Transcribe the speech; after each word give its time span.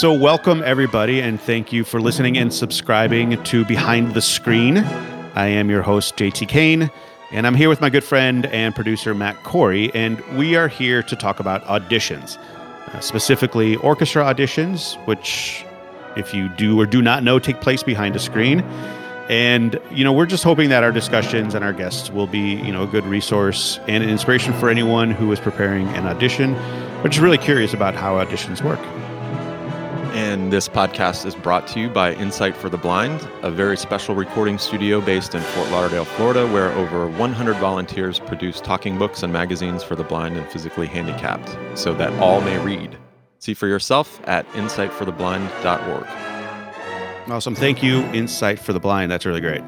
So, 0.00 0.14
welcome 0.14 0.62
everybody, 0.64 1.20
and 1.20 1.38
thank 1.38 1.74
you 1.74 1.84
for 1.84 2.00
listening 2.00 2.38
and 2.38 2.50
subscribing 2.54 3.44
to 3.44 3.66
Behind 3.66 4.14
the 4.14 4.22
Screen. 4.22 4.78
I 4.78 5.48
am 5.48 5.68
your 5.68 5.82
host, 5.82 6.16
JT 6.16 6.48
Kane, 6.48 6.90
and 7.32 7.46
I'm 7.46 7.54
here 7.54 7.68
with 7.68 7.82
my 7.82 7.90
good 7.90 8.02
friend 8.02 8.46
and 8.46 8.74
producer, 8.74 9.14
Matt 9.14 9.42
Corey, 9.42 9.94
and 9.94 10.18
we 10.38 10.56
are 10.56 10.68
here 10.68 11.02
to 11.02 11.14
talk 11.14 11.38
about 11.38 11.62
auditions, 11.66 12.38
uh, 12.38 13.00
specifically 13.00 13.76
orchestra 13.76 14.24
auditions, 14.24 14.96
which, 15.06 15.66
if 16.16 16.32
you 16.32 16.48
do 16.48 16.80
or 16.80 16.86
do 16.86 17.02
not 17.02 17.22
know, 17.22 17.38
take 17.38 17.60
place 17.60 17.82
behind 17.82 18.16
a 18.16 18.20
screen. 18.20 18.60
And, 19.28 19.78
you 19.90 20.02
know, 20.02 20.14
we're 20.14 20.24
just 20.24 20.44
hoping 20.44 20.70
that 20.70 20.82
our 20.82 20.92
discussions 20.92 21.54
and 21.54 21.62
our 21.62 21.74
guests 21.74 22.08
will 22.08 22.26
be, 22.26 22.54
you 22.54 22.72
know, 22.72 22.84
a 22.84 22.86
good 22.86 23.04
resource 23.04 23.78
and 23.86 24.02
an 24.02 24.08
inspiration 24.08 24.54
for 24.54 24.70
anyone 24.70 25.10
who 25.10 25.30
is 25.30 25.38
preparing 25.38 25.88
an 25.88 26.06
audition, 26.06 26.54
but 27.02 27.12
is 27.12 27.20
really 27.20 27.36
curious 27.36 27.74
about 27.74 27.94
how 27.94 28.14
auditions 28.14 28.62
work. 28.62 28.80
And 30.12 30.52
this 30.52 30.68
podcast 30.68 31.24
is 31.24 31.36
brought 31.36 31.68
to 31.68 31.78
you 31.78 31.88
by 31.88 32.14
Insight 32.14 32.56
for 32.56 32.68
the 32.68 32.76
Blind, 32.76 33.28
a 33.42 33.50
very 33.50 33.76
special 33.76 34.16
recording 34.16 34.58
studio 34.58 35.00
based 35.00 35.36
in 35.36 35.40
Fort 35.40 35.70
Lauderdale, 35.70 36.04
Florida, 36.04 36.48
where 36.48 36.72
over 36.72 37.08
100 37.08 37.56
volunteers 37.58 38.18
produce 38.18 38.60
talking 38.60 38.98
books 38.98 39.22
and 39.22 39.32
magazines 39.32 39.84
for 39.84 39.94
the 39.94 40.02
blind 40.02 40.36
and 40.36 40.50
physically 40.50 40.88
handicapped 40.88 41.56
so 41.78 41.94
that 41.94 42.12
all 42.20 42.40
may 42.40 42.58
read. 42.58 42.98
See 43.38 43.54
for 43.54 43.68
yourself 43.68 44.20
at 44.24 44.48
insightfortheblind.org. 44.48 46.06
Awesome. 47.30 47.54
Thank 47.54 47.80
you, 47.80 48.00
Insight 48.12 48.58
for 48.58 48.72
the 48.72 48.80
Blind. 48.80 49.12
That's 49.12 49.24
really 49.24 49.40
great. 49.40 49.62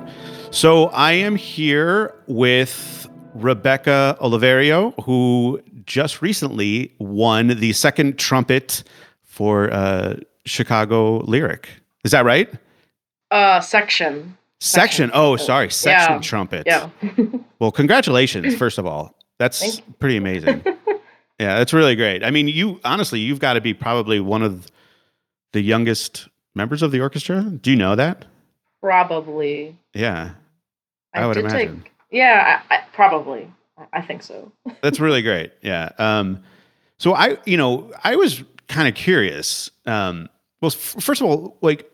So 0.51 0.88
I 0.88 1.12
am 1.12 1.37
here 1.37 2.16
with 2.27 3.09
Rebecca 3.34 4.18
Oliverio, 4.20 4.93
who 5.04 5.62
just 5.87 6.20
recently 6.20 6.93
won 6.98 7.46
the 7.46 7.73
second 7.74 8.18
trumpet 8.18 8.82
for 9.33 9.73
uh, 9.73 10.15
Chicago 10.45 11.16
Lyric. 11.21 11.66
Is 12.05 12.11
that 12.11 12.27
right? 12.27 12.52
Uh, 13.30 13.61
section. 13.63 14.37
Section. 14.61 15.11
Oh, 15.15 15.37
sorry. 15.37 15.71
Section 15.71 16.15
Yeah. 16.16 16.21
trumpet. 16.21 16.65
Yeah. 16.66 16.91
Well, 17.59 17.71
congratulations, 17.71 18.57
first 18.57 18.77
of 18.77 18.87
all. 18.87 19.15
That's 19.39 19.79
pretty 20.01 20.16
amazing. 20.16 20.65
yeah, 21.39 21.59
that's 21.59 21.73
really 21.73 21.95
great. 21.95 22.24
I 22.24 22.33
mean, 22.33 22.49
you 22.49 22.80
honestly, 22.85 23.21
you've 23.21 23.39
got 23.39 23.52
to 23.52 23.61
be 23.61 23.73
probably 23.73 24.19
one 24.19 24.43
of 24.43 24.66
the 25.52 25.61
youngest 25.61 26.29
members 26.57 26.83
of 26.83 26.91
the 26.91 27.01
orchestra. 27.01 27.41
Do 27.45 27.71
you 27.71 27.77
know 27.77 27.95
that? 27.95 28.24
Probably. 28.80 29.77
Yeah, 29.95 30.30
I 31.15 31.24
would 31.24 31.37
imagine. 31.37 31.83
take. 31.83 31.93
Yeah, 32.11 32.61
I, 32.69 32.74
I, 32.74 32.80
probably. 32.93 33.49
I, 33.79 33.85
I 33.93 34.02
think 34.02 34.24
so. 34.24 34.51
that's 34.83 34.99
really 34.99 35.23
great. 35.23 35.52
Yeah. 35.63 35.91
Um, 35.99 36.43
so 36.99 37.15
I, 37.15 37.39
you 37.46 37.57
know, 37.57 37.93
I 38.02 38.17
was 38.17 38.43
kind 38.73 38.88
of 38.88 38.95
curious. 38.95 39.70
Um, 39.87 40.28
well, 40.60 40.70
f- 40.73 40.96
first 41.01 41.20
of 41.20 41.26
all, 41.26 41.56
like 41.60 41.88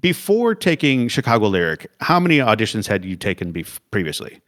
before 0.00 0.54
taking 0.54 1.08
Chicago 1.08 1.46
Lyric, 1.48 1.90
how 2.00 2.18
many 2.18 2.38
auditions 2.38 2.86
had 2.86 3.04
you 3.04 3.16
taken 3.16 3.52
bef- 3.52 3.80
previously? 3.90 4.40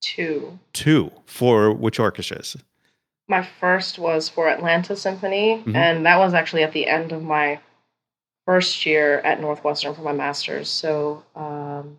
Two. 0.00 0.58
Two 0.72 1.10
for 1.26 1.72
which 1.72 1.98
orchestras? 1.98 2.56
My 3.28 3.42
first 3.60 3.98
was 3.98 4.28
for 4.28 4.48
Atlanta 4.48 4.96
Symphony, 4.96 5.62
Mhm. 5.64 5.74
and 5.76 6.06
that 6.06 6.18
was 6.18 6.34
actually 6.34 6.64
at 6.64 6.72
the 6.72 6.86
end 6.86 7.12
of 7.12 7.22
my 7.22 7.60
first 8.46 8.84
year 8.84 9.20
at 9.20 9.40
Northwestern 9.40 9.94
for 9.94 10.02
my 10.02 10.12
master's. 10.12 10.68
So, 10.68 11.22
um, 11.36 11.98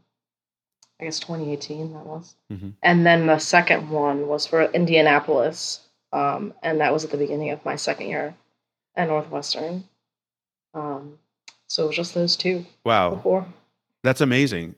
I 0.99 1.05
guess 1.05 1.19
2018 1.19 1.93
that 1.93 2.05
was. 2.05 2.35
Mhm. 2.51 2.73
And 2.83 3.05
then 3.05 3.25
the 3.27 3.39
second 3.39 3.89
one 3.89 4.27
was 4.27 4.45
for 4.45 4.63
Indianapolis, 4.63 5.79
um, 6.11 6.53
and 6.61 6.81
that 6.81 6.93
was 6.93 7.05
at 7.05 7.11
the 7.11 7.17
beginning 7.17 7.49
of 7.51 7.63
my 7.65 7.77
second 7.77 8.07
year 8.09 8.35
at 8.95 9.07
Northwestern. 9.07 9.83
Um, 10.73 11.17
so 11.67 11.83
it 11.85 11.87
was 11.87 11.95
just 11.95 12.13
those 12.13 12.35
two 12.35 12.65
Wow, 12.85 13.15
before. 13.15 13.45
that's 14.03 14.21
amazing. 14.21 14.75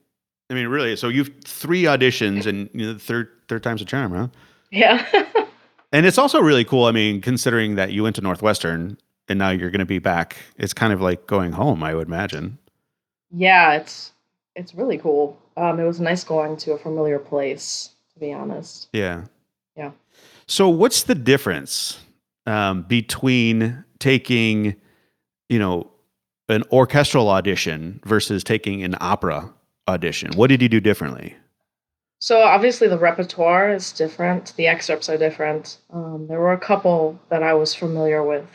I 0.50 0.54
mean, 0.54 0.68
really. 0.68 0.96
So 0.96 1.08
you've 1.10 1.32
three 1.44 1.84
auditions, 1.84 2.46
and 2.46 2.70
you 2.74 2.94
know, 2.94 2.98
third 3.00 3.30
third 3.48 3.64
time's 3.64 3.82
a 3.82 3.86
charm, 3.86 4.14
huh? 4.14 4.28
Yeah. 4.72 5.06
And 5.92 6.06
it's 6.06 6.18
also 6.18 6.42
really 6.42 6.66
cool. 6.66 6.86
I 6.86 6.92
mean, 6.92 7.22
considering 7.22 7.76
that 7.76 7.94
you 7.94 8.04
went 8.04 8.18
to 8.18 8.22
Northwestern 8.22 8.98
and 9.30 9.40
now 9.40 9.52
you're 9.52 9.70
going 9.70 9.80
to 9.80 9.86
be 9.86 10.00
back, 10.00 10.36
it's 10.58 10.74
kind 10.74 10.92
of 10.92 11.00
like 11.00 11.26
going 11.26 11.54
home, 11.54 11.84
I 11.84 11.94
would 11.96 12.08
imagine. 12.08 12.58
yeah, 13.32 13.76
it's 13.76 14.12
it's 14.58 14.76
really 14.76 14.98
cool. 14.98 15.40
Um, 15.56 15.80
it 15.80 15.86
was 15.86 16.02
nice 16.02 16.26
going 16.26 16.58
to 16.58 16.74
a 16.74 16.78
familiar 16.78 17.18
place, 17.18 17.92
to 18.14 18.20
be 18.20 18.34
honest. 18.34 18.90
Yeah. 18.92 19.26
Yeah. 19.78 19.92
So, 20.48 20.68
what's 20.68 21.04
the 21.04 21.16
difference 21.16 22.00
um, 22.46 22.84
between 22.84 23.84
taking, 24.00 24.76
you 25.50 25.60
know, 25.60 25.90
an 26.50 26.64
orchestral 26.72 27.30
audition 27.30 28.00
versus 28.06 28.44
taking 28.44 28.84
an 28.84 28.96
opera 29.00 29.52
audition? 29.88 30.32
What 30.36 30.48
did 30.48 30.62
you 30.62 30.70
do 30.70 30.80
differently? 30.80 31.36
So 32.20 32.42
obviously 32.42 32.88
the 32.88 32.98
repertoire 32.98 33.70
is 33.70 33.92
different. 33.92 34.54
The 34.56 34.68
excerpts 34.68 35.10
are 35.10 35.18
different. 35.18 35.78
Um, 35.92 36.28
there 36.28 36.40
were 36.40 36.54
a 36.54 36.58
couple 36.60 37.20
that 37.30 37.44
I 37.44 37.54
was 37.54 37.76
familiar 37.76 38.24
with 38.24 38.48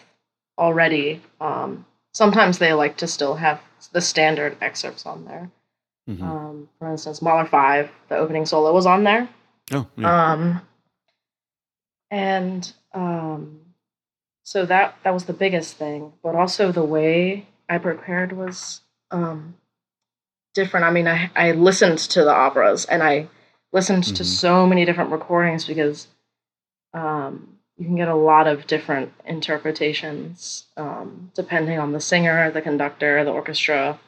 already. 0.59 1.21
Um, 1.41 1.85
sometimes 2.13 2.59
they 2.59 2.73
like 2.73 2.97
to 2.99 3.07
still 3.07 3.35
have 3.37 3.61
the 3.93 4.01
standard 4.01 4.57
excerpts 4.61 5.07
on 5.07 5.25
there. 5.25 5.51
Mhm. 6.09 6.23
Um, 6.23 6.69
for 6.79 6.91
instance, 6.91 7.23
Mahler 7.23 7.45
Five, 7.47 7.91
the 8.09 8.17
opening 8.17 8.47
solo 8.47 8.73
was 8.73 8.87
on 8.87 9.05
there. 9.05 9.29
oh, 9.73 9.87
yeah. 9.97 10.33
Um, 10.33 10.61
and 12.11 12.73
um, 12.93 13.60
so 14.43 14.65
that 14.67 14.97
that 15.05 15.15
was 15.15 15.25
the 15.25 15.33
biggest 15.33 15.77
thing, 15.77 16.13
but 16.23 16.35
also 16.35 16.73
the 16.73 16.85
way 16.85 17.47
I 17.69 17.79
prepared 17.79 18.33
was 18.33 18.81
um, 19.11 19.55
different. 20.55 20.87
I 20.87 20.91
mean, 20.91 21.07
I 21.09 21.31
I 21.37 21.53
listened 21.53 21.99
to 21.99 22.25
the 22.25 22.35
operas 22.35 22.85
and 22.87 23.03
I 23.03 23.29
listened 23.73 24.05
to 24.05 24.23
Mhm. 24.23 24.27
so 24.27 24.67
many 24.67 24.85
different 24.85 25.11
recordings 25.13 25.65
because 25.65 26.09
um, 26.93 27.57
you 27.77 27.85
can 27.87 27.95
get 27.97 28.09
a 28.09 28.15
lot 28.15 28.47
of 28.49 28.67
different 28.67 29.13
interpretations 29.25 30.65
um, 30.77 31.31
depending 31.35 31.79
on 31.79 31.93
the 31.93 32.01
singer, 32.01 32.51
the 32.51 32.61
conductor, 32.63 33.25
the 33.25 33.31
orchestra. 33.31 33.99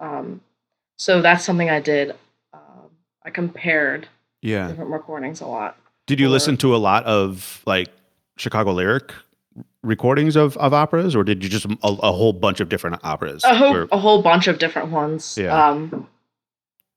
Um, 0.00 0.42
so 0.98 1.22
that's 1.22 1.44
something 1.44 1.70
I 1.70 1.80
did. 1.80 2.10
Um, 2.52 2.90
I 3.24 3.30
compared 3.30 4.08
yeah. 4.42 4.68
different 4.68 4.90
recordings 4.90 5.40
a 5.40 5.46
lot. 5.46 5.76
Did 6.06 6.20
you 6.20 6.26
or- 6.26 6.30
listen 6.30 6.56
to 6.58 6.74
a 6.74 6.78
lot 6.78 7.04
of 7.04 7.62
like 7.66 7.88
Chicago 8.36 8.72
lyric 8.72 9.12
recordings 9.86 10.36
of, 10.36 10.56
of 10.58 10.74
operas, 10.74 11.14
or 11.16 11.24
did 11.24 11.42
you 11.42 11.48
just 11.50 11.64
a, 11.66 11.76
a 11.82 12.12
whole 12.12 12.32
bunch 12.32 12.60
of 12.60 12.68
different 12.68 13.00
operas? 13.04 13.42
a 13.44 13.54
whole 13.54 13.74
Or- 13.76 13.88
a 13.92 13.98
whole 13.98 14.22
bunch 14.22 14.46
of 14.48 14.58
different 14.58 14.90
ones. 14.90 15.38
Yeah. 15.40 15.68
Um, 15.68 16.08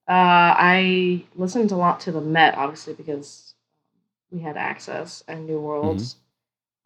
uh, 0.07 0.11
I 0.57 1.23
listened 1.35 1.71
a 1.71 1.75
lot 1.75 1.99
to 2.01 2.11
the 2.11 2.21
Met, 2.21 2.55
obviously, 2.57 2.93
because 2.95 3.53
we 4.31 4.39
had 4.39 4.57
access 4.57 5.23
and 5.27 5.45
New 5.45 5.59
Worlds. 5.59 6.15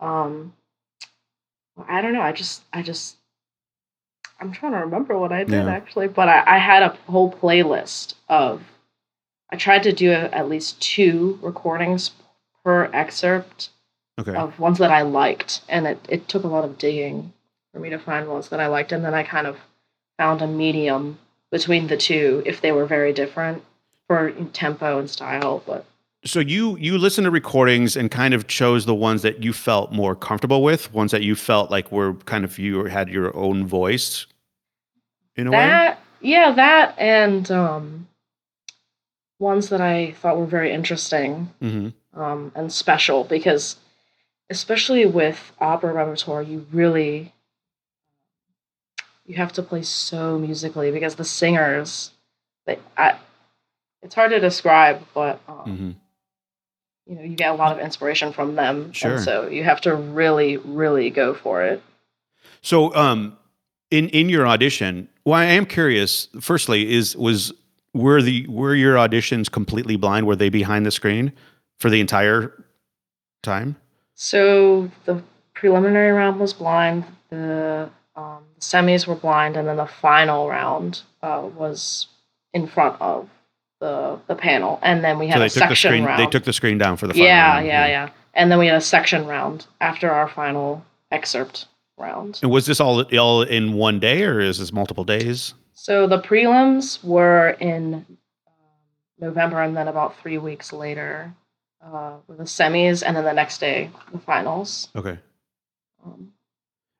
Um, 0.01 0.53
I 1.87 2.01
don't 2.01 2.13
know. 2.13 2.21
I 2.21 2.33
just, 2.33 2.63
I 2.73 2.81
just, 2.81 3.15
I'm 4.39 4.51
trying 4.51 4.73
to 4.73 4.79
remember 4.79 5.17
what 5.17 5.31
I 5.31 5.45
did 5.45 5.53
Yeah. 5.65 5.69
actually, 5.71 6.07
but 6.09 6.27
I, 6.27 6.43
I 6.45 6.57
had 6.57 6.83
a 6.83 6.89
whole 7.07 7.31
playlist 7.31 8.15
of. 8.27 8.61
I 9.49 9.55
tried 9.55 9.83
to 9.83 9.93
do 9.93 10.11
at 10.11 10.49
least 10.49 10.81
two 10.81 11.37
recordings 11.41 12.11
per 12.63 12.85
excerpt 12.91 13.69
okay. 14.19 14.35
of 14.35 14.59
ones 14.59 14.77
that 14.79 14.91
I 14.91 15.01
liked, 15.01 15.61
and 15.69 15.87
it, 15.87 15.99
it 16.09 16.27
took 16.27 16.43
a 16.43 16.47
lot 16.47 16.65
of 16.65 16.77
digging 16.77 17.33
for 17.73 17.79
me 17.79 17.89
to 17.89 17.97
find 17.97 18.27
ones 18.27 18.49
that 18.49 18.59
I 18.59 18.67
liked, 18.67 18.91
and 18.91 19.03
then 19.03 19.13
I 19.13 19.23
kind 19.23 19.47
of 19.47 19.57
found 20.17 20.41
a 20.41 20.47
medium 20.47 21.17
between 21.51 21.87
the 21.87 21.97
two 21.97 22.43
if 22.45 22.61
they 22.61 22.71
were 22.71 22.85
very 22.85 23.13
different 23.13 23.63
for 24.07 24.31
tempo 24.53 24.99
and 24.99 25.09
style. 25.09 25.63
But 25.65 25.85
So 26.25 26.39
you 26.39 26.77
you 26.77 26.97
listened 26.97 27.25
to 27.25 27.31
recordings 27.31 27.95
and 27.95 28.11
kind 28.11 28.33
of 28.33 28.47
chose 28.47 28.85
the 28.85 28.95
ones 28.95 29.21
that 29.23 29.43
you 29.43 29.53
felt 29.53 29.91
more 29.91 30.15
comfortable 30.15 30.61
with, 30.63 30.93
ones 30.93 31.11
that 31.11 31.23
you 31.23 31.35
felt 31.35 31.71
like 31.71 31.91
were 31.91 32.13
kind 32.25 32.43
of 32.43 32.59
you 32.59 32.85
had 32.85 33.09
your 33.09 33.35
own 33.35 33.65
voice 33.65 34.27
in 35.35 35.47
a 35.47 35.51
way. 35.51 35.57
that, 35.57 35.99
yeah, 36.21 36.51
that 36.51 36.95
and 36.99 37.49
um, 37.49 38.07
ones 39.39 39.69
that 39.69 39.81
I 39.81 40.11
thought 40.13 40.37
were 40.37 40.45
very 40.45 40.71
interesting 40.71 41.49
hmm 41.59 41.89
um, 42.13 42.51
and 42.55 42.71
special 42.71 43.23
because, 43.23 43.77
especially 44.49 45.05
with 45.05 45.51
opera 45.59 45.93
repertoire, 45.93 46.41
you 46.41 46.65
really 46.71 47.33
you 49.25 49.35
have 49.35 49.53
to 49.53 49.63
play 49.63 49.81
so 49.81 50.37
musically 50.37 50.91
because 50.91 51.15
the 51.15 51.23
singers, 51.23 52.11
they, 52.65 52.77
I, 52.97 53.15
it's 54.01 54.15
hard 54.15 54.31
to 54.31 54.39
describe, 54.39 55.01
but 55.13 55.39
um, 55.47 55.55
hmm 55.77 55.91
you 57.05 57.15
know 57.15 57.21
you 57.21 57.35
get 57.35 57.51
a 57.51 57.55
lot 57.55 57.77
of 57.77 57.83
inspiration 57.83 58.31
from 58.31 58.55
them, 58.55 58.93
Sure. 58.93 59.15
and 59.15 59.23
so 59.23 59.47
you 59.49 59.63
have 59.63 59.81
to 59.81 59.93
really, 59.93 60.55
really 60.57 61.09
go 61.09 61.33
for 61.33 61.61
it. 61.61 61.83
So, 62.61 62.95
um, 62.95 63.37
in 63.91 64.07
in 64.09 64.29
your 64.29 64.47
audition, 64.47 65.09
well, 65.25 65.35
I 65.35 65.43
am 65.45 65.65
curious. 65.65 66.29
Firstly, 66.39 66.93
is 66.93 67.17
was 67.17 67.51
were 67.93 68.21
the 68.21 68.47
were 68.47 68.73
your 68.73 68.95
auditions 68.95 69.51
completely 69.51 69.97
blind? 69.97 70.25
Were 70.25 70.37
they 70.37 70.49
behind 70.49 70.85
the 70.85 70.91
screen 70.91 71.33
for 71.77 71.89
the 71.89 71.99
entire 71.99 72.53
time? 73.41 73.75
So 74.15 74.89
the 75.05 75.21
preliminary 75.53 76.11
round 76.11 76.39
was 76.39 76.53
blind. 76.53 77.05
The 77.29 77.89
um, 78.15 78.43
the 78.55 78.61
semis 78.61 79.07
were 79.07 79.15
blind, 79.15 79.57
and 79.57 79.67
then 79.67 79.77
the 79.77 79.87
final 79.87 80.47
round 80.47 81.01
uh, 81.21 81.47
was 81.55 82.07
in 82.53 82.67
front 82.67 82.99
of 83.01 83.29
the 83.79 84.19
the 84.27 84.35
panel, 84.35 84.79
and 84.83 85.03
then 85.03 85.17
we 85.19 85.27
had 85.27 85.35
So 85.35 85.39
they 85.39 85.45
a 85.45 85.49
took 85.49 85.53
the 85.55 85.75
section 85.75 85.89
screen. 85.89 86.05
round. 86.05 86.19
They 86.21 86.27
took 86.27 86.43
the 86.43 86.53
screen 86.53 86.77
down 86.77 86.97
for 86.97 87.07
the 87.07 87.13
final 87.13 87.27
yeah, 87.27 87.53
round, 87.55 87.67
yeah, 87.67 87.87
yeah, 87.87 88.09
and 88.33 88.51
then 88.51 88.59
we 88.59 88.67
had 88.67 88.75
a 88.75 88.81
section 88.81 89.25
round 89.25 89.67
after 89.81 90.11
our 90.11 90.27
final 90.27 90.85
excerpt 91.11 91.65
round. 91.97 92.39
And 92.43 92.51
was 92.51 92.65
this 92.65 92.79
all 92.79 93.01
all 93.17 93.41
in 93.41 93.73
one 93.73 93.99
day, 93.99 94.23
or 94.23 94.39
is 94.39 94.59
this 94.59 94.71
multiple 94.71 95.03
days? 95.03 95.53
So 95.73 96.07
the 96.07 96.19
prelims 96.21 97.03
were 97.03 97.49
in 97.59 97.93
um, 97.95 98.03
November, 99.19 99.61
and 99.61 99.75
then 99.75 99.87
about 99.87 100.19
three 100.21 100.37
weeks 100.37 100.71
later 100.71 101.33
uh, 101.85 102.13
were 102.27 102.35
the 102.35 102.43
semis, 102.43 103.03
and 103.05 103.15
then 103.15 103.23
the 103.23 103.33
next 103.33 103.59
day 103.59 103.89
the 104.11 104.19
finals. 104.19 104.89
Okay. 104.95 105.17
Um, 106.05 106.31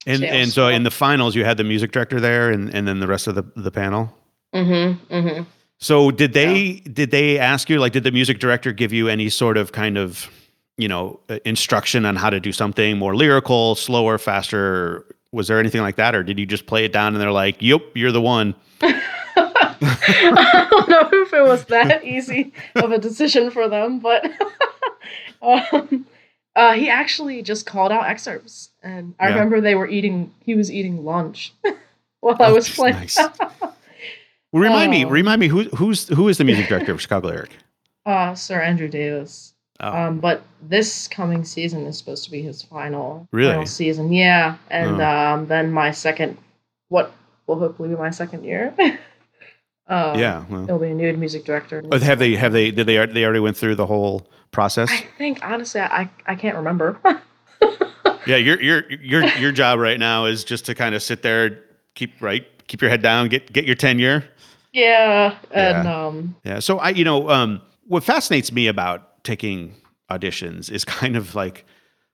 And 0.06 0.20
So, 0.20 0.26
and 0.26 0.52
so 0.52 0.68
in 0.68 0.84
the 0.84 0.92
finals, 0.92 1.36
you 1.36 1.46
had 1.46 1.58
the 1.58 1.64
music 1.64 1.92
director 1.92 2.20
there, 2.20 2.52
and 2.52 2.74
and 2.74 2.88
then 2.88 3.00
the 3.00 3.08
rest 3.08 3.28
of 3.28 3.36
the 3.36 3.44
the 3.56 3.72
panel. 3.72 4.14
mm-hmm, 4.54 5.14
mm-hmm. 5.14 5.44
So 5.80 6.12
did 6.12 6.34
they 6.34 6.82
did 6.82 7.12
they 7.12 7.40
ask 7.40 7.70
you 7.70 7.80
like 7.80 7.92
did 7.94 8.04
the 8.04 8.12
music 8.12 8.40
director 8.40 8.72
give 8.72 8.94
you 8.94 9.10
any 9.10 9.30
sort 9.30 9.58
of 9.58 9.72
kind 9.72 9.98
of 9.98 10.30
you 10.78 10.88
know 10.88 11.20
uh, 11.30 11.40
instruction 11.46 12.06
on 12.06 12.16
how 12.16 12.30
to 12.30 12.40
do 12.40 12.52
something 12.52 12.98
more 12.98 13.16
lyrical, 13.16 13.76
slower, 13.76 14.18
faster? 14.18 15.06
Was 15.32 15.48
there 15.48 15.60
anything 15.60 15.82
like 15.82 15.96
that, 15.96 16.14
or 16.16 16.24
did 16.24 16.38
you 16.38 16.46
just 16.46 16.68
play 16.68 16.86
it 16.86 16.94
down 16.94 17.14
and 17.14 17.22
they're 17.22 17.32
like, 17.32 17.62
"Yep, 17.62 17.82
you're 17.96 18.12
the 18.12 18.22
one"? 18.22 18.56
I 18.82 20.68
don't 20.70 20.90
know 20.90 21.10
if 21.12 21.34
it 21.34 21.44
was 21.44 21.66
that 21.66 22.04
easy 22.04 22.54
of 22.76 22.92
a 22.92 22.98
decision 22.98 23.52
for 23.52 23.68
them, 23.68 24.00
but 24.00 24.30
um, 25.44 26.06
uh, 26.56 26.74
he 26.74 26.90
actually 26.90 27.42
just 27.42 27.66
called 27.66 27.92
out 27.92 28.06
excerpts, 28.06 28.70
and 28.82 29.14
I 29.20 29.28
Yeah. 29.28 29.34
remember 29.36 29.62
they 29.62 29.76
were 29.76 29.88
eating. 29.88 30.32
He 30.46 30.56
was 30.56 30.72
eating 30.72 31.04
lunch 31.06 31.54
while 32.22 32.36
I 32.40 32.48
Oh, 32.48 32.54
was 32.56 32.70
playing. 32.70 32.96
nice. 32.96 33.18
Remind 34.54 34.92
me, 34.92 35.04
Oh. 35.06 35.10
remind 35.10 35.40
me 35.40 35.48
who 35.48 35.64
who's 35.76 36.08
who 36.10 36.28
is 36.30 36.38
the 36.38 36.44
music 36.44 36.68
director 36.70 36.92
of 36.92 37.02
Chicago 37.02 37.28
Lyric? 37.30 37.52
uh, 38.06 38.36
Sir 38.36 38.62
Andrew 38.62 38.88
Davis. 38.88 39.54
Oh, 39.80 39.90
Um, 39.92 40.20
but 40.20 40.44
this 40.62 41.08
coming 41.08 41.44
season 41.44 41.88
is 41.88 41.98
supposed 41.98 42.24
to 42.26 42.32
be 42.32 42.42
his 42.44 42.62
final, 42.62 43.28
Really? 43.32 43.52
final 43.52 43.66
season. 43.66 44.14
Yeah, 44.14 44.58
and 44.70 45.02
Oh. 45.02 45.06
um, 45.06 45.48
then 45.48 45.72
my 45.72 45.90
second, 45.92 46.38
what 46.90 47.12
will 47.48 47.58
hopefully 47.58 47.90
be 47.90 47.96
my 47.96 48.12
second 48.12 48.44
year. 48.44 48.74
Um, 49.88 50.20
yeah. 50.20 50.46
Well, 50.50 50.64
it'll 50.64 50.80
be 50.80 50.90
a 50.90 50.94
new 50.94 51.14
music 51.14 51.46
director. 51.46 51.84
Oh, 51.92 52.00
have 52.00 52.20
they 52.20 52.36
have 52.36 52.54
they 52.54 52.72
did 52.72 52.88
they 52.88 53.06
they 53.06 53.24
already 53.24 53.40
went 53.40 53.58
through 53.58 53.76
the 53.76 53.86
whole 53.86 54.28
process? 54.52 54.90
I 54.92 55.06
think 55.18 55.40
honestly, 55.44 55.82
I 55.82 56.10
I 56.26 56.36
can't 56.36 56.56
remember. 56.56 57.00
Yeah, 58.26 58.38
your 58.38 58.62
your 58.62 58.90
your 58.90 59.26
your 59.38 59.52
job 59.52 59.80
right 59.80 60.00
now 60.00 60.26
is 60.26 60.46
just 60.46 60.66
to 60.68 60.76
kind 60.76 60.96
of 60.96 61.04
sit 61.04 61.24
there, 61.24 61.60
keep 61.94 62.22
right, 62.22 62.46
keep 62.68 62.82
your 62.82 62.90
head 62.90 63.02
down, 63.02 63.28
get 63.28 63.52
get 63.52 63.66
your 63.66 63.76
tenure. 63.76 64.24
yeah, 64.72 65.36
and 65.52 65.88
um, 65.88 66.36
Yeah. 66.46 66.60
So 66.60 66.80
I, 66.80 66.90
you 66.90 67.04
know, 67.04 67.30
um, 67.30 67.62
what 67.88 68.02
fascinates 68.04 68.52
me 68.52 68.68
about 68.68 69.24
taking 69.26 69.76
auditions 70.10 70.72
is 70.72 70.86
kind 70.86 71.18
of 71.18 71.36
like 71.36 71.66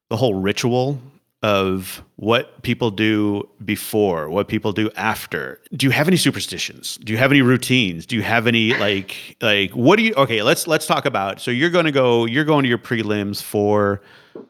the 0.10 0.18
whole 0.18 0.34
ritual 0.34 1.00
of 1.42 2.04
what 2.18 2.62
people 2.64 2.92
do 2.92 3.48
before, 3.64 4.30
what 4.30 4.48
people 4.50 4.74
do 4.74 4.92
after. 4.98 5.62
Do 5.74 5.86
you 5.86 5.92
have 5.92 6.08
any 6.08 6.18
superstitions? 6.18 6.98
Do 6.98 7.14
you 7.14 7.18
have 7.18 7.32
any 7.32 7.42
routines? 7.42 8.06
Do 8.06 8.16
you 8.18 8.22
have 8.24 8.46
any 8.46 8.74
like 8.76 9.38
like 9.42 9.72
what 9.72 9.96
do 9.98 10.04
you 10.04 10.14
okay, 10.16 10.44
let's 10.44 10.68
let's 10.68 10.86
talk 10.86 11.06
about 11.06 11.40
so 11.40 11.50
you're 11.52 11.70
gonna 11.70 11.92
go 11.94 12.26
you're 12.26 12.44
going 12.44 12.64
to 12.64 12.70
your 12.70 12.78
prelims 12.78 13.42
for 13.42 14.02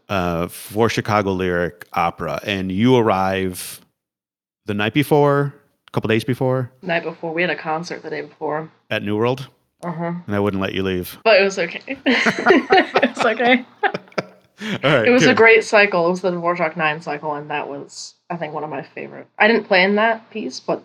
uh 0.09 0.47
for 0.47 0.89
Chicago 0.89 1.31
Lyric 1.33 1.85
Opera 1.93 2.39
and 2.43 2.71
you 2.71 2.95
arrive 2.97 3.81
the 4.65 4.73
night 4.73 4.93
before, 4.93 5.53
a 5.87 5.91
couple 5.91 6.07
days 6.07 6.23
before 6.23 6.71
night 6.81 7.03
before 7.03 7.33
we 7.33 7.41
had 7.43 7.51
a 7.51 7.55
concert 7.55 8.01
the 8.01 8.09
day 8.09 8.21
before. 8.21 8.69
at 8.89 9.03
New 9.03 9.15
World, 9.15 9.47
Uh 9.83 9.91
huh. 9.91 10.13
and 10.25 10.35
I 10.35 10.39
wouldn't 10.39 10.61
let 10.61 10.73
you 10.73 10.81
leave. 10.81 11.19
But 11.23 11.39
it 11.39 11.43
was 11.43 11.59
okay. 11.59 11.81
it 12.05 13.15
was 13.15 13.25
okay. 13.25 13.63
Right. 14.83 15.07
It 15.07 15.11
was 15.11 15.25
a 15.25 15.33
great 15.33 15.63
cycle. 15.63 16.07
It 16.07 16.09
was 16.09 16.21
the 16.21 16.31
Dvorak 16.31 16.75
Nine 16.75 17.01
cycle, 17.01 17.33
and 17.35 17.49
that 17.49 17.67
was, 17.69 18.15
I 18.29 18.35
think, 18.37 18.53
one 18.53 18.63
of 18.63 18.69
my 18.69 18.81
favorite. 18.81 19.27
I 19.37 19.47
didn't 19.47 19.65
play 19.65 19.83
in 19.83 19.95
that 19.95 20.29
piece, 20.31 20.59
but 20.59 20.83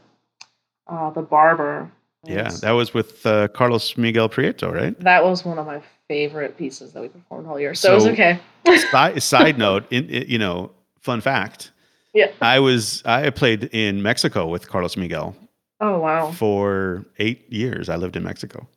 uh, 0.87 1.11
the 1.11 1.23
barber. 1.23 1.91
Yeah, 2.25 2.45
was- 2.45 2.61
that 2.61 2.71
was 2.73 2.95
with 2.95 3.25
uh, 3.27 3.49
Carlos 3.49 3.97
Miguel 3.97 4.29
Prieto, 4.29 4.73
right? 4.73 4.99
that 5.01 5.25
was 5.25 5.45
one 5.45 5.59
of 5.59 5.67
my 5.67 5.83
favorite 6.09 6.57
pieces 6.57 6.93
that 6.93 7.03
we 7.03 7.09
performed 7.09 7.47
all 7.49 7.59
year. 7.59 7.75
So, 7.75 7.93
it 7.93 7.95
was 7.97 8.07
okay. 8.07 8.39
side, 8.91 9.23
side 9.23 9.59
note, 9.59 9.85
in, 9.91 10.09
in- 10.09 10.29
you 10.29 10.39
know, 10.39 10.71
fun 11.01 11.21
fact. 11.21 11.73
Yeah. 12.15 12.31
I 12.41 12.61
was 12.61 13.03
I 13.05 13.29
played 13.31 13.65
in 13.73 14.01
Mexico 14.01 14.47
with 14.47 14.69
Carlos 14.69 14.97
Miguel 14.97 15.35
Oh 15.81 15.99
wow. 15.99 16.31
for 16.31 17.05
eight 17.19 17.53
years. 17.53 17.89
I 17.89 17.97
lived 17.97 18.15
in 18.17 18.23
Mexico. 18.23 18.69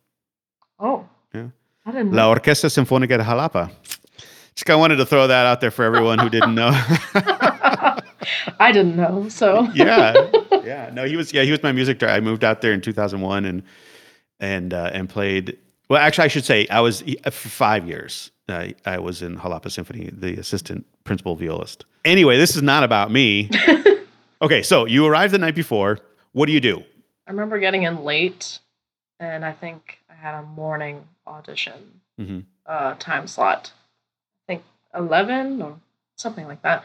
Oh. 0.80 1.06
Yeah. 1.32 1.46
I 1.86 1.92
didn't. 1.92 2.12
La 2.12 2.28
Orquesta 2.28 2.68
Sinfónica 2.68 3.16
de 3.16 3.22
Jalapa. 3.24 3.70
Just 4.58 4.68
I 4.70 4.74
wanted 4.74 4.96
to 4.96 5.06
throw 5.06 5.28
that 5.28 5.46
out 5.46 5.60
there 5.60 5.70
for 5.70 5.84
everyone 5.84 6.18
who 6.18 6.28
didn't 6.28 6.56
know. 6.56 6.70
I 7.14 8.72
didn't 8.72 8.96
know. 8.96 9.28
So. 9.28 9.68
yeah, 9.72 10.14
yeah. 10.64 10.90
No, 10.92 11.04
he 11.04 11.14
was. 11.16 11.32
Yeah, 11.32 11.44
he 11.44 11.52
was 11.52 11.62
my 11.62 11.70
music 11.70 12.00
director. 12.00 12.16
I 12.16 12.18
moved 12.18 12.42
out 12.42 12.60
there 12.60 12.72
in 12.72 12.80
2001 12.80 13.44
and 13.44 13.62
and 14.40 14.74
uh, 14.74 14.90
and 14.92 15.08
played. 15.08 15.56
Well, 15.88 16.00
actually, 16.02 16.24
I 16.24 16.28
should 16.28 16.44
say 16.44 16.66
I 16.68 16.80
was 16.80 17.02
for 17.26 17.48
five 17.48 17.86
years. 17.86 18.32
I, 18.48 18.74
I 18.84 18.98
was 18.98 19.22
in 19.22 19.36
Jalapa 19.36 19.70
Symphony, 19.70 20.10
the 20.12 20.34
assistant 20.34 20.84
principal 21.04 21.36
violist. 21.36 21.84
Anyway, 22.04 22.36
this 22.36 22.56
is 22.56 22.62
not 22.62 22.82
about 22.82 23.12
me. 23.12 23.50
okay, 24.42 24.62
so 24.64 24.86
you 24.86 25.06
arrived 25.06 25.32
the 25.34 25.38
night 25.38 25.54
before. 25.54 26.00
What 26.32 26.46
do 26.46 26.52
you 26.52 26.60
do? 26.60 26.82
I 27.28 27.30
remember 27.30 27.60
getting 27.60 27.84
in 27.84 28.02
late, 28.02 28.58
and 29.20 29.44
I 29.44 29.52
think 29.52 29.98
I 30.10 30.14
had 30.14 30.34
a 30.34 30.42
morning 30.42 31.04
audition 31.28 32.00
Mhm. 32.20 32.42
uh, 32.66 32.94
time 32.98 33.28
slot. 33.28 33.70
I 34.94 34.98
think 34.98 35.06
eleven 35.10 35.62
or 35.62 35.76
something 36.16 36.46
like 36.46 36.62
that. 36.62 36.84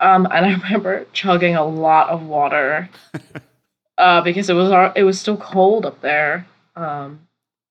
Um, 0.00 0.26
and 0.26 0.46
I 0.46 0.52
remember 0.62 1.06
chugging 1.12 1.56
a 1.56 1.64
lot 1.64 2.08
of 2.10 2.22
water 2.26 2.88
uh, 3.98 4.20
because 4.22 4.50
it 4.50 4.54
was 4.54 4.92
it 4.96 5.02
was 5.02 5.20
still 5.20 5.36
cold 5.36 5.86
up 5.86 6.00
there. 6.00 6.46
Um, 6.74 7.20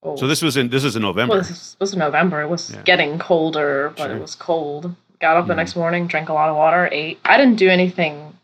oh, 0.02 0.16
So 0.16 0.26
this 0.26 0.42
was 0.42 0.56
in 0.56 0.68
this 0.68 0.84
is 0.84 0.96
in 0.96 1.02
well, 1.02 1.12
November. 1.12 1.38
this 1.38 1.48
was, 1.48 1.76
this 1.80 1.90
was 1.90 1.96
November. 1.96 2.42
It 2.42 2.48
was 2.48 2.70
Yeah. 2.72 2.82
getting 2.82 3.18
colder, 3.18 3.92
but 3.96 4.04
Sure. 4.06 4.16
it 4.16 4.20
was 4.20 4.34
cold. 4.34 4.94
Got 5.20 5.36
up 5.38 5.46
the 5.46 5.54
Mhm. 5.54 5.56
next 5.58 5.76
morning, 5.76 6.06
drank 6.08 6.28
a 6.28 6.32
lot 6.34 6.48
of 6.50 6.56
water, 6.56 6.88
ate. 6.92 7.18
I 7.24 7.38
didn't 7.38 7.56
do 7.56 7.70
anything 7.70 8.36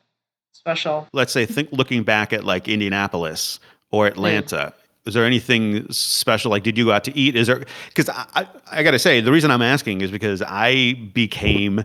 special. 0.52 1.06
Let's 1.12 1.32
say 1.32 1.44
think 1.44 1.68
looking 1.72 2.02
back 2.02 2.32
at 2.32 2.44
like 2.44 2.68
Indianapolis 2.68 3.58
or 3.90 4.06
Atlanta. 4.06 4.72
Is 5.04 5.14
there 5.14 5.24
anything 5.24 5.90
special? 5.90 6.50
Like, 6.52 6.62
did 6.62 6.78
you 6.78 6.84
go 6.84 6.92
out 6.92 7.04
to 7.04 7.16
eat? 7.18 7.34
Is 7.34 7.48
there? 7.48 7.64
Because 7.88 8.08
I, 8.08 8.24
I, 8.34 8.46
I 8.70 8.82
got 8.84 8.92
to 8.92 8.98
say, 9.00 9.20
the 9.20 9.32
reason 9.32 9.50
I'm 9.50 9.62
asking 9.62 10.00
is 10.00 10.10
because 10.12 10.42
I 10.46 10.94
became 11.12 11.82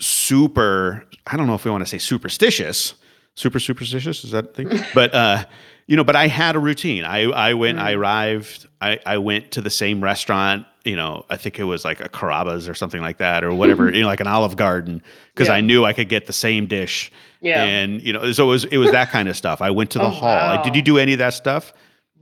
super. 0.00 1.04
I 1.26 1.36
don't 1.36 1.46
know 1.46 1.54
if 1.54 1.64
we 1.64 1.70
want 1.70 1.82
to 1.84 1.88
say 1.90 1.98
superstitious. 1.98 2.94
Super 3.34 3.58
superstitious 3.58 4.24
is 4.24 4.30
that 4.30 4.54
thing? 4.54 4.68
but 4.94 5.14
uh, 5.14 5.44
you 5.86 5.96
know, 5.96 6.04
but 6.04 6.16
I 6.16 6.28
had 6.28 6.54
a 6.56 6.58
routine. 6.58 7.04
I 7.04 7.22
I 7.30 7.54
went. 7.54 7.78
I 7.78 7.94
Mm. 7.94 7.98
arrived. 7.98 8.66
I 8.80 9.00
I 9.06 9.18
went 9.18 9.50
to 9.52 9.60
the 9.60 9.70
same 9.70 10.02
restaurant. 10.04 10.66
You 10.84 10.96
know, 10.96 11.24
I 11.30 11.36
think 11.38 11.58
it 11.58 11.64
was 11.64 11.82
like 11.84 12.00
a 12.00 12.10
Carrabba's 12.10 12.68
or 12.68 12.74
something 12.74 13.00
like 13.00 13.16
that, 13.18 13.42
or 13.42 13.54
whatever. 13.54 13.90
you 13.94 14.02
know, 14.02 14.06
like 14.06 14.20
an 14.20 14.26
Olive 14.26 14.56
Garden, 14.56 15.02
because 15.32 15.48
Yeah. 15.48 15.54
I 15.54 15.60
knew 15.62 15.84
I 15.84 15.94
could 15.94 16.10
get 16.10 16.26
the 16.26 16.32
same 16.34 16.66
dish. 16.66 17.10
Yeah. 17.40 17.62
And 17.64 18.02
you 18.02 18.12
know, 18.12 18.30
so 18.32 18.44
it 18.44 18.48
was 18.50 18.64
it 18.66 18.76
was 18.76 18.90
that 18.92 19.10
kind 19.10 19.28
of 19.28 19.36
stuff. 19.36 19.62
I 19.62 19.70
went 19.70 19.90
to 19.92 19.98
the 19.98 20.04
Oh, 20.04 20.10
hall. 20.10 20.36
Like, 20.56 20.62
Did 20.62 20.76
you 20.76 20.82
do 20.82 20.98
any 20.98 21.14
of 21.14 21.18
that 21.20 21.32
stuff? 21.34 21.72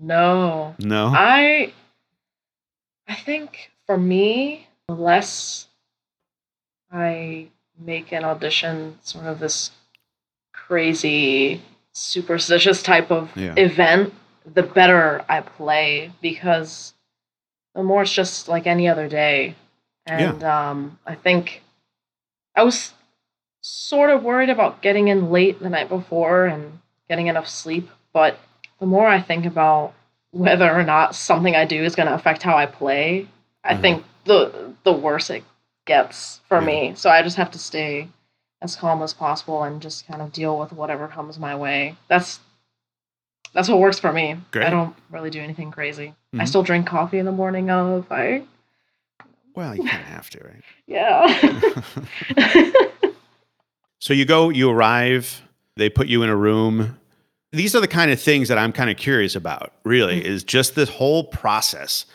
No. 0.02 0.74
No. 0.78 1.06
I 1.14 1.72
I 3.08 3.14
think 3.14 3.70
for 3.86 3.96
me, 3.96 4.66
the 4.88 4.94
less 4.94 5.66
I 6.90 7.48
make 7.78 8.12
an 8.12 8.24
audition 8.24 8.98
sort 9.02 9.26
of 9.26 9.38
this 9.38 9.70
crazy 10.52 11.62
superstitious 11.92 12.82
type 12.82 13.10
of 13.10 13.34
Yeah. 13.36 13.54
event, 13.56 14.14
the 14.44 14.62
better 14.62 15.24
I 15.28 15.40
play 15.40 16.12
because 16.20 16.94
the 17.74 17.82
more 17.82 18.02
it's 18.02 18.12
just 18.12 18.48
like 18.48 18.66
any 18.66 18.88
other 18.88 19.08
day. 19.08 19.54
And 20.06 20.42
um 20.42 20.98
I 21.06 21.14
think 21.14 21.62
I 22.56 22.62
was 22.64 22.92
sort 23.62 24.10
of 24.10 24.22
worried 24.24 24.50
about 24.50 24.82
getting 24.82 25.08
in 25.08 25.30
late 25.30 25.60
the 25.60 25.70
night 25.70 25.88
before 25.88 26.46
and 26.46 26.80
getting 27.08 27.28
enough 27.28 27.48
sleep, 27.48 27.88
but 28.12 28.38
the 28.82 28.86
more 28.88 29.06
I 29.06 29.20
think 29.20 29.46
about 29.46 29.94
whether 30.32 30.68
or 30.68 30.82
not 30.82 31.14
something 31.14 31.54
I 31.54 31.64
do 31.64 31.84
is 31.84 31.94
going 31.94 32.08
to 32.08 32.14
affect 32.14 32.42
how 32.42 32.56
I 32.56 32.66
play, 32.66 33.28
I 33.62 33.74
Mhm. 33.74 33.80
think 33.80 34.04
the 34.24 34.74
the 34.82 34.92
worse 34.92 35.30
it 35.30 35.44
gets 35.86 36.40
for 36.48 36.58
Yeah. 36.58 36.66
me. 36.66 36.92
So 36.96 37.08
I 37.08 37.22
just 37.22 37.36
have 37.36 37.52
to 37.52 37.60
stay 37.60 38.08
as 38.60 38.74
calm 38.74 39.00
as 39.00 39.14
possible 39.14 39.62
and 39.62 39.80
just 39.80 40.08
kind 40.08 40.20
of 40.20 40.32
deal 40.32 40.58
with 40.58 40.72
whatever 40.72 41.06
comes 41.06 41.38
my 41.38 41.54
way. 41.54 41.94
That's 42.08 42.40
that's 43.54 43.68
what 43.68 43.78
works 43.78 44.00
for 44.00 44.12
me. 44.12 44.36
Great. 44.50 44.66
I 44.66 44.70
don't 44.70 44.96
really 45.10 45.30
do 45.30 45.40
anything 45.40 45.70
crazy. 45.70 46.14
I 46.34 46.38
Mhm. 46.42 46.48
still 46.48 46.62
drink 46.64 46.84
coffee 46.86 47.18
in 47.20 47.26
the 47.26 47.30
morning 47.32 47.70
of. 47.70 48.10
I 48.10 48.42
well, 49.54 49.76
you 49.76 49.84
kind 49.88 50.00
of 50.02 50.08
have 50.08 50.28
to, 50.30 50.40
right? 50.44 50.64
yeah. 50.88 51.26
so 54.00 54.12
you 54.12 54.24
go, 54.24 54.48
you 54.50 54.68
arrive 54.70 55.42
They 55.76 55.88
put 55.88 56.08
you 56.08 56.22
in 56.24 56.28
a 56.30 56.36
room. 56.36 56.98
These 57.52 57.74
are 57.76 57.80
the 57.80 57.88
kind 57.88 58.10
of 58.10 58.20
things 58.20 58.48
that 58.48 58.56
I'm 58.58 58.72
kind 58.72 58.88
of 58.90 58.96
curious 58.96 59.36
about, 59.36 59.72
really, 59.84 60.20
Mhm. 60.20 60.24
is 60.24 60.42
just 60.42 60.74
this 60.74 60.88
whole 60.88 61.24
process 61.24 62.06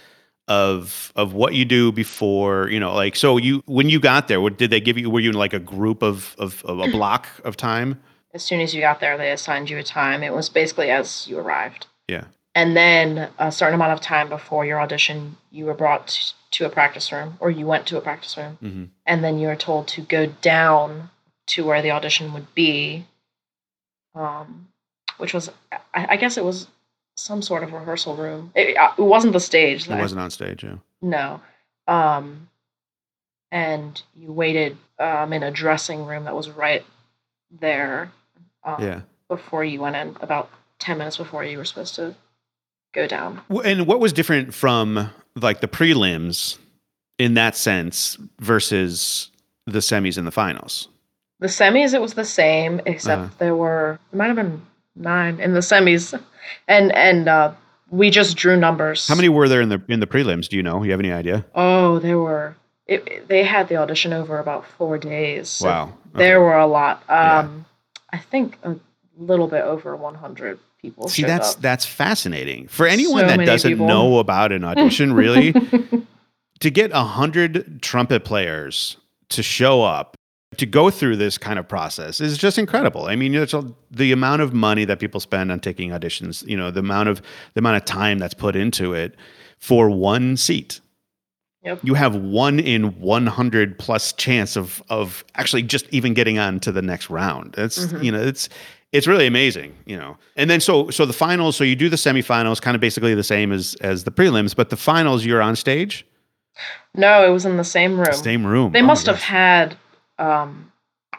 of 0.47 1.11
of 1.15 1.33
what 1.33 1.53
you 1.53 1.65
do 1.65 1.91
before, 1.91 2.69
you 2.69 2.79
know, 2.79 2.93
like 2.95 3.15
so 3.15 3.37
you 3.37 3.61
when 3.65 3.89
you 3.89 3.99
got 3.99 4.27
there, 4.29 4.39
what 4.41 4.57
did 4.57 4.69
they 4.71 4.79
give 4.79 4.97
you 4.97 5.09
were 5.09 5.19
you 5.19 5.29
in 5.31 5.35
like 5.35 5.53
a 5.53 5.59
group 5.59 6.01
of 6.01 6.35
of, 6.39 6.63
of 6.65 6.79
a 6.79 6.87
block 6.87 7.27
of 7.43 7.55
time? 7.57 7.99
As 8.33 8.43
soon 8.43 8.61
as 8.61 8.73
you 8.73 8.81
got 8.81 8.99
there, 8.99 9.17
they 9.17 9.31
assigned 9.31 9.69
you 9.69 9.77
a 9.77 9.83
time. 9.83 10.23
It 10.23 10.33
was 10.33 10.49
basically 10.49 10.89
as 10.89 11.27
you 11.27 11.37
arrived. 11.37 11.87
Yeah. 12.07 12.25
And 12.55 12.75
then 12.75 13.29
a 13.37 13.51
certain 13.51 13.75
amount 13.75 13.91
of 13.93 14.01
time 14.01 14.29
before 14.29 14.65
your 14.65 14.79
audition, 14.81 15.37
you 15.51 15.65
were 15.65 15.73
brought 15.75 16.33
to 16.51 16.65
a 16.65 16.69
practice 16.69 17.11
room, 17.11 17.37
or 17.39 17.51
you 17.51 17.67
went 17.67 17.85
to 17.87 17.97
a 17.97 18.01
practice 18.01 18.35
room, 18.37 18.57
hmm 18.61 18.85
and 19.05 19.23
then 19.23 19.37
you 19.37 19.47
were 19.47 19.55
told 19.55 19.87
to 19.89 20.01
go 20.01 20.25
down 20.41 21.09
to 21.47 21.63
where 21.65 21.81
the 21.81 21.91
audition 21.91 22.33
would 22.33 22.53
be, 22.55 23.05
um, 24.15 24.67
which 25.17 25.33
was, 25.33 25.49
I, 25.71 25.79
I 26.09 26.17
guess 26.17 26.37
it 26.37 26.43
was 26.45 26.67
some 27.15 27.41
sort 27.41 27.63
of 27.63 27.73
rehearsal 27.73 28.15
room. 28.15 28.51
It, 28.55 28.77
uh, 28.77 28.91
it 28.97 29.01
wasn't 29.01 29.33
the 29.33 29.39
stage. 29.39 29.89
It 29.89 29.95
wasn't 29.97 30.21
on 30.21 30.29
stage, 30.31 30.63
yeah. 30.63 30.75
No. 31.01 31.41
Um, 31.87 32.49
and 33.51 34.01
you 34.15 34.31
waited 34.31 34.77
um, 34.99 35.33
in 35.33 35.43
a 35.43 35.51
dressing 35.51 36.05
room 36.05 36.25
that 36.25 36.35
was 36.35 36.49
right 36.49 36.85
there 37.59 38.11
um, 38.63 38.81
Yeah. 38.83 39.01
before 39.29 39.63
you 39.63 39.81
went 39.81 39.95
in, 39.95 40.15
about 40.21 40.49
10 40.79 40.97
minutes 40.97 41.17
before 41.17 41.43
you 41.43 41.57
were 41.57 41.65
supposed 41.65 41.95
to 41.95 42.13
go 42.93 43.07
down. 43.07 43.41
And 43.63 43.87
what 43.87 43.99
was 43.99 44.13
different 44.13 44.53
from 44.53 45.09
like 45.35 45.61
the 45.61 45.67
prelims 45.67 46.57
in 47.17 47.33
that 47.35 47.55
sense 47.55 48.17
versus 48.39 49.29
the 49.65 49.79
semis 49.79 50.17
and 50.17 50.27
the 50.27 50.31
finals? 50.31 50.87
The 51.39 51.47
semis, 51.47 51.93
it 51.93 52.01
was 52.01 52.15
the 52.15 52.25
same, 52.25 52.81
except 52.85 53.21
Uh-huh. 53.21 53.33
there 53.37 53.55
were, 53.55 53.99
it 54.11 54.15
might 54.15 54.27
have 54.27 54.35
been 54.35 54.61
nine 54.99 55.39
in 55.39 55.53
the 55.53 55.59
semis. 55.59 56.19
And, 56.67 56.93
and, 56.95 57.27
uh, 57.27 57.53
we 57.89 58.09
just 58.09 58.35
drew 58.35 58.57
numbers. 58.57 59.07
How 59.07 59.15
many 59.15 59.29
were 59.29 59.47
there 59.47 59.61
in 59.61 59.69
the 59.69 59.81
in 59.87 59.99
the 60.01 60.07
prelims? 60.07 60.49
Do 60.49 60.57
you 60.57 60.63
know? 60.63 60.83
You 60.83 60.91
have 60.91 60.99
any 60.99 61.11
idea? 61.11 61.45
Oh, 61.55 61.99
there 61.99 62.19
were. 62.19 62.55
It, 62.85 63.27
they 63.27 63.43
had 63.43 63.69
the 63.69 63.77
audition 63.77 64.13
over 64.13 64.39
about 64.39 64.65
four 64.65 64.97
days. 64.97 65.49
so 65.49 65.67
wow. 65.67 65.93
There 66.13 66.41
were 66.41 66.57
a 66.57 66.67
lot. 66.67 67.03
Yeah. 67.07 67.39
Um, 67.39 67.65
I 68.11 68.17
think 68.17 68.57
a 68.63 68.75
little 69.17 69.47
bit 69.47 69.63
over 69.63 69.95
100 69.95 70.59
people. 70.81 71.07
See, 71.07 71.23
that's 71.23 71.55
up. 71.55 71.61
that's 71.61 71.85
fascinating 71.85 72.67
for 72.67 72.87
anyone 72.87 73.27
So 73.27 73.37
that 73.37 73.45
doesn't 73.45 73.71
people. 73.71 73.87
know 73.87 74.19
about 74.19 74.51
an 74.51 74.63
audition. 74.63 75.13
Really, 75.13 75.53
to 76.59 76.69
get 76.69 76.91
a 76.91 77.03
hundred 77.03 77.81
trumpet 77.81 78.25
players 78.25 78.97
to 79.29 79.43
show 79.43 79.83
up 79.83 80.16
to 80.55 80.65
go 80.65 80.89
through 80.89 81.17
this 81.17 81.37
kind 81.37 81.59
of 81.59 81.67
process 81.67 82.21
is 82.21 82.37
just 82.37 82.57
incredible. 82.57 83.05
I 83.07 83.15
mean, 83.17 83.35
it's 83.35 83.53
a, 83.53 83.63
the 83.91 84.13
amount 84.13 84.41
of 84.41 84.53
money 84.53 84.85
that 84.85 84.99
people 84.99 85.19
spend 85.19 85.51
on 85.51 85.59
taking 85.59 85.89
auditions. 85.91 86.47
You 86.47 86.55
know, 86.55 86.71
the 86.71 86.79
amount 86.79 87.09
of 87.09 87.21
the 87.53 87.59
amount 87.59 87.77
of 87.77 87.85
time 87.85 88.17
that's 88.17 88.33
put 88.33 88.55
into 88.55 88.93
it 88.93 89.15
for 89.59 89.89
one 89.89 90.37
seat. 90.37 90.79
Yep. 91.63 91.79
You 91.83 91.95
have 91.95 92.15
one 92.15 92.59
in 92.61 92.97
100 92.99 93.77
plus 93.77 94.13
chance 94.13 94.55
of 94.55 94.81
of 94.89 95.25
actually 95.35 95.63
just 95.63 95.85
even 95.91 96.13
getting 96.13 96.39
on 96.39 96.61
to 96.61 96.71
the 96.71 96.81
next 96.81 97.09
round. 97.09 97.55
It's 97.57 97.79
Mhm. 97.87 98.03
you 98.03 98.11
know, 98.13 98.21
it's 98.21 98.47
it's 98.93 99.05
really 99.05 99.27
amazing, 99.27 99.75
you 99.85 99.97
know. 99.97 100.17
And 100.37 100.49
then 100.49 100.61
so 100.61 100.89
so 100.91 101.05
the 101.05 101.11
finals, 101.13 101.57
so 101.57 101.65
you 101.65 101.75
do 101.75 101.89
the 101.89 101.97
semifinals 101.97 102.61
kind 102.61 102.73
of 102.73 102.79
basically 102.79 103.13
the 103.15 103.23
same 103.23 103.51
as 103.51 103.75
as 103.81 104.05
the 104.05 104.11
prelims, 104.11 104.55
but 104.55 104.69
the 104.69 104.77
finals 104.77 105.25
you're 105.25 105.41
on 105.41 105.57
stage, 105.57 106.05
no, 106.95 107.27
it 107.27 107.31
was 107.31 107.45
in 107.45 107.57
the 107.57 107.65
same 107.65 107.99
room. 107.99 108.13
same 108.13 108.47
room. 108.47 108.71
They 108.71 108.81
Oh 108.81 108.85
must 108.85 109.05
have 109.07 109.21
had 109.21 109.75
um, 110.19 110.71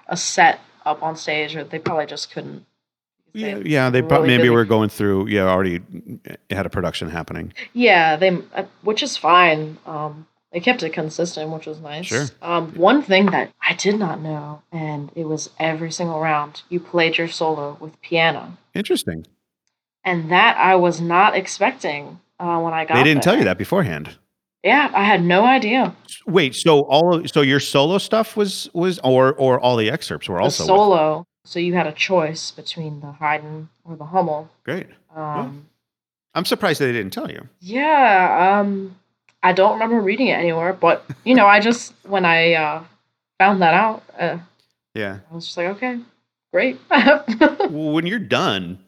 a 0.08 0.16
set 0.16 0.60
up 0.84 1.02
on 1.02 1.16
stage, 1.16 1.54
or 1.56 1.64
they 1.64 1.78
probably 1.78 2.06
just 2.06 2.30
couldn't. 2.30 2.64
Yeah, 3.34 3.58
yeah, 3.64 3.90
they 3.90 4.00
were 4.02 4.08
prob- 4.08 4.22
really 4.22 4.36
maybe 4.36 4.42
busy. 4.44 4.50
were 4.50 4.64
going 4.64 4.88
through 4.88 5.28
yeah, 5.28 5.42
already 5.42 5.80
had 6.50 6.66
a 6.66 6.70
production 6.70 7.10
happening. 7.10 7.52
Yeah, 7.72 8.16
they, 8.16 8.30
uh, 8.54 8.64
which 8.82 9.02
is 9.02 9.16
fine. 9.16 9.76
Um, 9.86 10.26
they 10.50 10.60
kept 10.60 10.82
it 10.82 10.94
consistent, 10.94 11.50
which 11.50 11.66
was 11.66 11.78
nice. 11.80 12.06
Sure. 12.06 12.24
Um, 12.40 12.72
one 12.74 13.02
thing 13.02 13.26
that 13.26 13.52
I 13.62 13.74
did 13.74 13.98
not 13.98 14.20
know, 14.20 14.62
and 14.72 15.12
it 15.14 15.24
was 15.24 15.50
every 15.58 15.92
single 15.92 16.18
round, 16.20 16.62
you 16.70 16.80
played 16.80 17.18
your 17.18 17.28
solo 17.28 17.76
with 17.80 18.00
piano, 18.00 18.56
Interesting. 18.74 19.26
and 20.04 20.32
that 20.32 20.56
I 20.56 20.76
was 20.76 21.00
not 21.02 21.36
expecting 21.36 22.18
uh, 22.40 22.58
when 22.60 22.72
I 22.72 22.86
got. 22.86 22.94
They 22.94 23.04
didn't 23.04 23.22
tell 23.22 23.36
you 23.36 23.44
that 23.44 23.58
beforehand. 23.58 24.16
Yeah, 24.64 24.90
I 24.94 25.04
had 25.04 25.22
no 25.22 25.44
idea. 25.44 25.94
Wait, 26.26 26.54
so 26.54 26.80
all 26.82 27.14
of, 27.14 27.30
so 27.30 27.42
your 27.42 27.60
solo 27.60 27.98
stuff 27.98 28.36
was 28.36 28.68
was 28.74 28.98
or 29.04 29.32
or 29.34 29.60
all 29.60 29.76
the 29.76 29.90
excerpts 29.90 30.28
were 30.28 30.38
The 30.38 30.42
also 30.44 30.64
solo. 30.66 31.26
So 31.44 31.58
you 31.60 31.74
had 31.74 31.86
a 31.86 31.92
choice 31.92 32.50
between 32.50 33.00
the 33.00 33.12
Haydn 33.12 33.68
or 33.84 33.96
the 33.96 34.04
Hummel. 34.04 34.50
great. 34.64 34.88
Um, 35.14 35.66
I'm 36.34 36.44
surprised 36.44 36.80
they 36.80 36.92
didn't 36.92 37.12
tell 37.12 37.30
you. 37.30 37.48
Yeah, 37.60 38.60
um, 38.60 38.96
I 39.42 39.52
don't 39.52 39.72
remember 39.74 40.00
reading 40.00 40.26
it 40.28 40.34
anywhere, 40.34 40.72
but 40.72 41.04
you 41.24 41.34
know, 41.34 41.46
I 41.46 41.60
just 41.60 41.94
when 42.02 42.24
I 42.24 42.54
uh, 42.54 42.84
found 43.38 43.62
that 43.62 43.74
out, 43.74 44.02
uh, 44.18 44.38
Yeah. 44.94 45.20
I 45.30 45.34
was 45.34 45.46
just 45.46 45.56
like, 45.56 45.68
okay, 45.68 46.00
great. 46.52 46.78
Well, 46.90 47.92
when 47.92 48.06
you're 48.06 48.18
done 48.18 48.78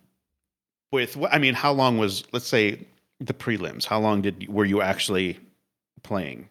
with 0.93 1.17
what 1.17 1.33
I 1.33 1.39
mean, 1.39 1.55
how 1.55 1.73
long 1.73 1.97
was 1.99 2.25
let's 2.33 2.47
say 2.49 2.81
the 3.21 3.33
prelims? 3.35 3.85
How 3.85 4.01
long 4.01 4.21
did 4.23 4.49
were 4.49 4.65
you 4.65 4.83
actually 4.83 5.39
playing? 6.03 6.49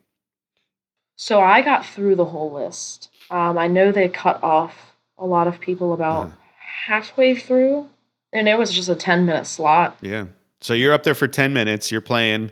so 1.21 1.41
I 1.41 1.61
got 1.61 1.85
through 1.85 2.15
the 2.15 2.23
whole 2.25 2.51
list. 2.53 3.09
Um, 3.29 3.57
I 3.57 3.67
know 3.67 3.91
they 3.91 4.07
cut 4.07 4.41
off 4.41 4.93
a 5.17 5.25
lot 5.25 5.47
of 5.47 5.59
people 5.59 5.91
about 5.93 6.27
Uh. 6.27 6.31
halfway 6.85 7.35
through, 7.35 7.89
and 8.31 8.47
it 8.47 8.57
was 8.57 8.71
just 8.71 8.87
a 8.87 8.95
ten 8.95 9.25
minute 9.25 9.45
slot. 9.45 9.97
Yeah. 10.01 10.27
So 10.61 10.73
you're 10.73 10.93
up 10.93 11.03
there 11.03 11.15
for 11.15 11.27
10 11.27 11.51
minutes, 11.53 11.89
you're 11.91 11.99
playing, 12.01 12.51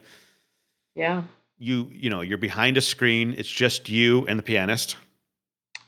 Yeah, 0.95 1.23
you 1.57 1.89
you 1.93 2.09
know, 2.09 2.21
you're 2.21 2.37
behind 2.37 2.77
a 2.77 2.81
screen, 2.81 3.35
it's 3.37 3.49
just 3.49 3.87
you 3.89 4.25
and 4.27 4.37
the 4.39 4.43
pianist. 4.43 4.97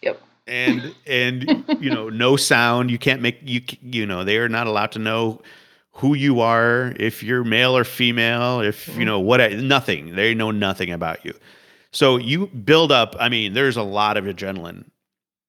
Yep. 0.01 0.21
And 0.47 0.95
and 1.05 1.65
you 1.81 1.89
know, 1.89 2.07
no 2.09 2.35
sound, 2.37 2.91
you 2.91 2.97
can't 2.97 3.21
make 3.21 3.39
you 3.43 3.61
you 3.81 4.05
know, 4.05 4.23
they 4.23 4.37
are 4.37 4.49
not 4.49 4.67
allowed 4.67 4.91
to 4.93 4.99
know 4.99 5.41
who 5.99 6.13
you 6.13 6.39
are, 6.39 6.93
if 6.97 7.21
you're 7.23 7.43
male 7.43 7.75
or 7.75 7.83
female, 7.83 8.61
if 8.61 8.87
you 8.87 9.03
Mhm. 9.03 9.05
know 9.05 9.19
what 9.19 9.51
nothing. 9.53 10.15
They 10.15 10.33
know 10.33 10.51
nothing 10.51 10.91
about 10.91 11.23
you. 11.25 11.33
So 11.91 12.17
you 12.17 12.47
build 12.47 12.91
up, 12.91 13.15
I 13.19 13.29
mean, 13.29 13.53
there's 13.53 13.75
a 13.77 13.83
lot 13.83 14.15
of 14.15 14.25
adrenaline 14.25 14.85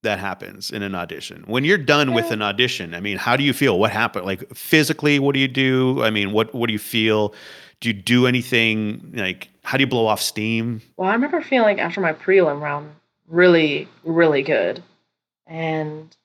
that 0.03 0.19
happens 0.19 0.71
in 0.71 0.81
an 0.81 0.95
audition. 0.95 1.43
When 1.45 1.63
you're 1.63 1.77
done 1.77 2.13
with 2.13 2.31
an 2.31 2.41
audition, 2.41 2.93
I 2.95 2.99
mean, 2.99 3.17
how 3.17 3.37
do 3.37 3.43
you 3.43 3.53
feel? 3.53 3.79
What 3.79 3.91
happened? 3.91 4.25
Like 4.25 4.53
physically, 4.55 5.19
what 5.19 5.33
do 5.33 5.39
you 5.39 5.47
do? 5.47 6.03
I 6.03 6.09
mean, 6.09 6.31
what 6.31 6.53
what 6.53 6.67
do 6.67 6.73
you 6.73 6.79
feel? 6.79 7.33
Do 7.79 7.89
you 7.89 7.93
do 7.93 8.27
anything 8.27 9.11
like 9.15 9.49
how 9.63 9.77
do 9.77 9.83
you 9.83 9.87
blow 9.87 10.07
off 10.07 10.21
steam? 10.21 10.81
Well, 10.97 11.09
I 11.09 11.13
remember 11.13 11.41
feeling 11.41 11.79
after 11.79 12.01
my 12.01 12.13
prelim 12.13 12.59
round 12.61 12.91
really, 13.27 13.87
really 14.03 14.41
good. 14.41 14.83
And 15.47 16.15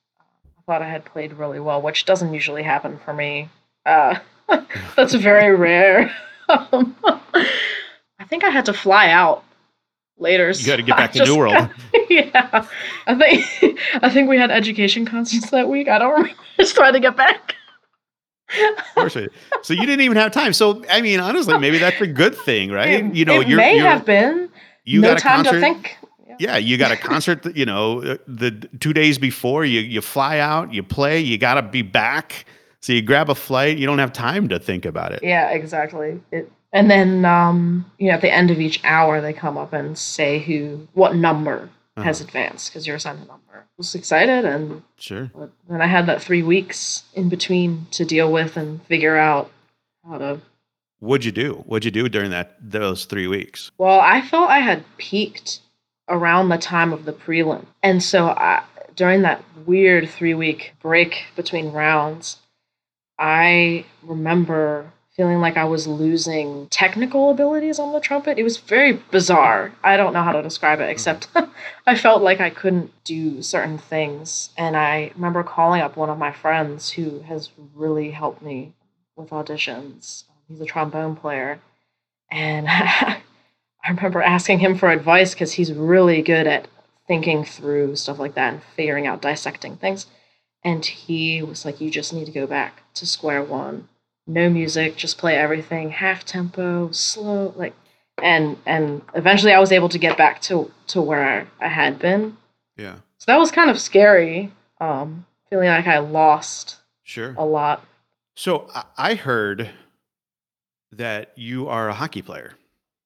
I 0.57 0.61
thought 0.65 0.81
I 0.81 0.89
had 0.89 1.05
played 1.05 1.33
really 1.33 1.59
well, 1.59 1.81
which 1.81 2.05
doesn't 2.05 2.33
usually 2.33 2.63
happen 2.63 2.99
for 3.05 3.13
me. 3.13 3.49
Uh, 3.87 4.19
that's 4.95 5.13
very 5.15 5.55
rare. 5.55 6.13
Um, 6.49 6.95
I 7.03 8.25
think 8.27 8.43
I 8.43 8.49
had 8.49 8.65
to 8.65 8.73
fly 8.73 9.09
out 9.09 9.43
later. 10.17 10.51
You 10.51 10.65
got 10.65 10.75
to 10.75 10.83
get 10.83 10.97
back 10.97 11.11
to 11.13 11.19
just 11.19 11.31
New 11.31 11.37
World. 11.37 11.69
yeah. 12.09 12.67
I 13.07 13.15
think 13.15 13.79
I 14.01 14.09
think 14.09 14.29
we 14.29 14.37
had 14.37 14.51
education 14.51 15.05
concerts 15.05 15.49
that 15.51 15.69
week. 15.69 15.87
I 15.87 15.99
don't 15.99 16.13
remember. 16.13 16.41
Just 16.57 16.75
trying 16.75 16.93
to 16.93 16.99
get 16.99 17.15
back. 17.15 17.55
Of 18.77 18.85
course 18.95 19.17
so 19.61 19.73
you 19.73 19.85
didn't 19.85 20.01
even 20.01 20.15
have 20.15 20.31
time. 20.31 20.53
So 20.53 20.83
I 20.89 21.01
mean, 21.01 21.19
honestly, 21.19 21.57
maybe 21.57 21.77
that's 21.79 21.99
a 21.99 22.07
good 22.07 22.33
thing, 22.33 22.71
right? 22.71 23.03
It, 23.05 23.13
you 23.13 23.25
know, 23.25 23.41
you're, 23.41 23.57
may 23.57 23.75
you're- 23.75 23.87
have 23.87 24.05
been 24.05 24.49
you 24.85 25.01
no 25.01 25.09
got 25.09 25.17
a 25.17 25.21
time 25.21 25.43
concert. 25.43 25.55
to 25.55 25.59
think. 25.59 25.97
Yeah. 26.27 26.35
Yeah, 26.39 26.57
you 26.57 26.77
got 26.77 26.91
a 26.91 26.97
concert. 26.97 27.45
You 27.55 27.65
know, 27.65 28.01
uh, 28.01 28.17
the 28.25 28.51
two 28.79 28.93
days 28.93 29.17
before 29.17 29.65
you 29.65 29.81
you 29.81 30.01
fly 30.01 30.39
out, 30.39 30.73
you 30.73 30.81
play, 30.81 31.19
you 31.19 31.37
got 31.37 31.55
to 31.55 31.61
be 31.61 31.81
back. 31.81 32.45
So 32.81 32.93
you 32.93 33.01
grab 33.01 33.29
a 33.29 33.35
flight. 33.35 33.77
You 33.77 33.85
don't 33.87 33.99
have 33.99 34.13
time 34.13 34.47
to 34.49 34.59
think 34.59 34.85
about 34.85 35.11
it. 35.11 35.21
Yeah, 35.23 35.49
exactly. 35.49 36.21
It, 36.31 36.51
and 36.73 36.91
then, 36.91 37.25
um, 37.25 37.89
you 37.97 38.07
know, 38.07 38.13
at 38.13 38.21
the 38.21 38.31
end 38.31 38.51
of 38.51 38.59
each 38.59 38.79
hour, 38.83 39.19
they 39.21 39.33
come 39.33 39.57
up 39.57 39.73
and 39.73 39.97
say 39.97 40.39
who, 40.39 40.87
what 40.93 41.15
number 41.15 41.69
has 41.97 42.19
Uh-huh. 42.21 42.27
advanced 42.27 42.69
because 42.69 42.85
you're 42.85 42.97
assigned 42.97 43.17
a 43.23 43.25
number. 43.25 43.43
I 43.53 43.61
was 43.77 43.95
excited, 43.95 44.45
and 44.45 44.83
Sure. 44.97 45.31
then 45.67 45.81
I 45.81 45.87
had 45.87 46.05
that 46.05 46.21
three 46.21 46.43
weeks 46.43 47.03
in 47.15 47.29
between 47.29 47.87
to 47.91 48.05
deal 48.05 48.31
with 48.31 48.55
and 48.57 48.81
figure 48.83 49.17
out 49.17 49.49
how 50.07 50.17
to. 50.19 50.39
What'd 50.99 51.25
you 51.25 51.31
do? 51.31 51.63
What'd 51.65 51.85
you 51.85 51.91
do 51.91 52.07
during 52.09 52.31
that 52.31 52.55
those 52.61 53.05
three 53.05 53.27
weeks? 53.27 53.71
Well, 53.77 53.99
I 53.99 54.21
felt 54.21 54.49
I 54.49 54.59
had 54.59 54.83
peaked 54.97 55.59
around 56.09 56.49
the 56.49 56.57
time 56.57 56.93
of 56.93 57.05
the 57.05 57.13
prelim, 57.13 57.65
and 57.81 58.01
so 58.03 58.27
I, 58.27 58.63
during 58.95 59.21
that 59.23 59.43
weird 59.65 60.07
three 60.09 60.33
week 60.35 60.73
break 60.79 61.25
between 61.35 61.71
rounds, 61.71 62.37
I 63.19 63.85
remember 64.03 64.91
feeling 65.17 65.39
like 65.39 65.57
I 65.57 65.63
was 65.63 65.87
losing 65.87 66.67
technical 66.67 67.31
abilities 67.31 67.79
on 67.79 67.91
the 67.91 67.99
trumpet. 67.99 68.37
It 68.37 68.43
was 68.43 68.57
very 68.57 68.93
bizarre. 68.93 69.73
I 69.83 69.97
don't 69.97 70.13
know 70.13 70.21
how 70.21 70.31
to 70.31 70.43
describe 70.43 70.79
it 70.79 70.89
except 70.89 71.33
mm-hmm. 71.33 71.51
I 71.87 71.95
felt 71.95 72.21
like 72.21 72.39
I 72.39 72.51
couldn't 72.51 72.91
do 73.03 73.41
certain 73.41 73.79
things. 73.79 74.51
And 74.57 74.77
I 74.77 75.11
remember 75.15 75.43
calling 75.43 75.81
up 75.81 75.97
one 75.97 76.11
of 76.11 76.19
my 76.19 76.31
friends 76.31 76.91
who 76.91 77.21
has 77.21 77.49
really 77.73 78.11
helped 78.11 78.43
me 78.43 78.73
with 79.15 79.31
auditions. 79.31 80.25
He's 80.47 80.61
a 80.61 80.65
trombone 80.65 81.15
player. 81.15 81.59
And 82.29 82.67
I 82.69 83.21
remember 83.89 84.21
asking 84.21 84.59
him 84.59 84.77
for 84.77 84.91
advice 84.91 85.33
because 85.33 85.53
he's 85.53 85.73
really 85.73 86.21
good 86.21 86.45
at 86.45 86.67
thinking 87.07 87.43
through 87.43 87.95
stuff 87.95 88.19
like 88.19 88.35
that 88.35 88.53
and 88.53 88.61
figuring 88.75 89.07
out 89.07 89.21
dissecting 89.21 89.77
things. 89.77 90.05
And 90.67 90.85
he 90.85 91.41
was 91.41 91.63
like, 91.65 91.79
You 91.79 91.89
just 91.89 92.11
need 92.13 92.25
to 92.25 92.31
go 92.41 92.45
back 92.45 92.83
to 92.95 93.05
square 93.05 93.41
one 93.43 93.87
no 94.29 94.49
music, 94.49 94.97
just 94.97 95.17
play 95.17 95.37
everything 95.37 95.89
half 95.91 96.25
tempo, 96.25 96.91
slow, 96.91 97.53
like 97.55 97.73
and 98.21 98.57
and 98.65 99.01
eventually 99.15 99.53
I 99.53 99.59
was 99.59 99.71
able 99.71 99.87
to 99.89 99.97
get 99.97 100.17
back 100.17 100.41
to 100.41 100.69
to 100.87 101.01
where 101.01 101.23
I, 101.61 101.65
I 101.65 101.69
had 101.69 101.97
been. 101.99 102.35
Yeah. 102.75 102.95
So 103.19 103.31
that 103.31 103.39
was 103.39 103.49
kind 103.51 103.69
of 103.69 103.79
scary, 103.79 104.51
um, 104.81 105.25
feeling 105.49 105.69
like 105.69 105.87
I 105.87 105.99
lost 105.99 106.75
Sure. 107.03 107.33
a 107.37 107.45
lot. 107.45 107.85
So 108.35 108.67
I- 108.75 109.11
I 109.11 109.15
heard 109.15 109.69
that 110.91 111.31
you 111.37 111.67
are 111.69 111.87
a 111.89 111.93
hockey 111.93 112.21
player. 112.21 112.55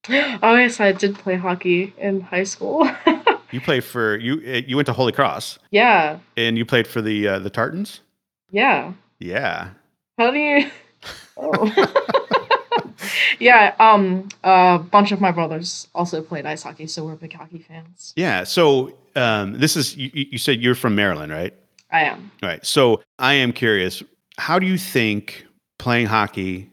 Oh 0.09 0.55
yes, 0.55 0.79
I 0.79 0.91
did 0.93 1.13
play 1.15 1.35
hockey 1.35 1.93
in 1.99 2.21
high 2.21 2.45
school. 2.45 2.89
You 3.51 3.61
play 3.61 3.79
for 3.79 4.17
you. 4.17 4.41
uh, 4.47 4.61
You 4.67 4.75
went 4.75 4.85
to 4.87 4.93
Holy 4.93 5.11
Cross 5.11 5.59
yeah, 5.71 6.19
and 6.37 6.57
you 6.57 6.65
played 6.65 6.87
for 6.87 7.01
the 7.01 7.27
uh, 7.27 7.39
the 7.39 7.49
Tartans. 7.49 8.01
yeah. 8.51 8.93
Yeah. 9.19 9.69
How 10.17 10.31
do 10.31 10.37
you? 10.39 10.69
Oh. 11.37 11.93
yeah. 13.39 13.75
Um. 13.79 14.29
A 14.43 14.79
bunch 14.79 15.11
of 15.11 15.21
my 15.21 15.31
brothers 15.31 15.87
also 15.93 16.21
played 16.21 16.45
ice 16.45 16.63
hockey, 16.63 16.87
so 16.87 17.05
we're 17.05 17.15
big 17.15 17.33
hockey 17.33 17.59
fans. 17.59 18.13
Yeah. 18.15 18.43
So 18.43 18.97
um, 19.15 19.53
this 19.53 19.75
is 19.75 19.95
you, 19.97 20.09
you 20.13 20.25
you 20.31 20.37
said 20.37 20.59
you're 20.61 20.75
from 20.75 20.95
Maryland, 20.95 21.31
right? 21.31 21.53
I 21.91 22.01
am. 22.05 22.31
All 22.41 22.49
right. 22.49 22.65
So 22.65 23.01
I 23.19 23.33
am 23.33 23.51
curious. 23.53 24.01
How 24.37 24.57
do 24.59 24.65
you 24.65 24.77
think 24.77 25.45
playing 25.77 26.07
hockey 26.07 26.69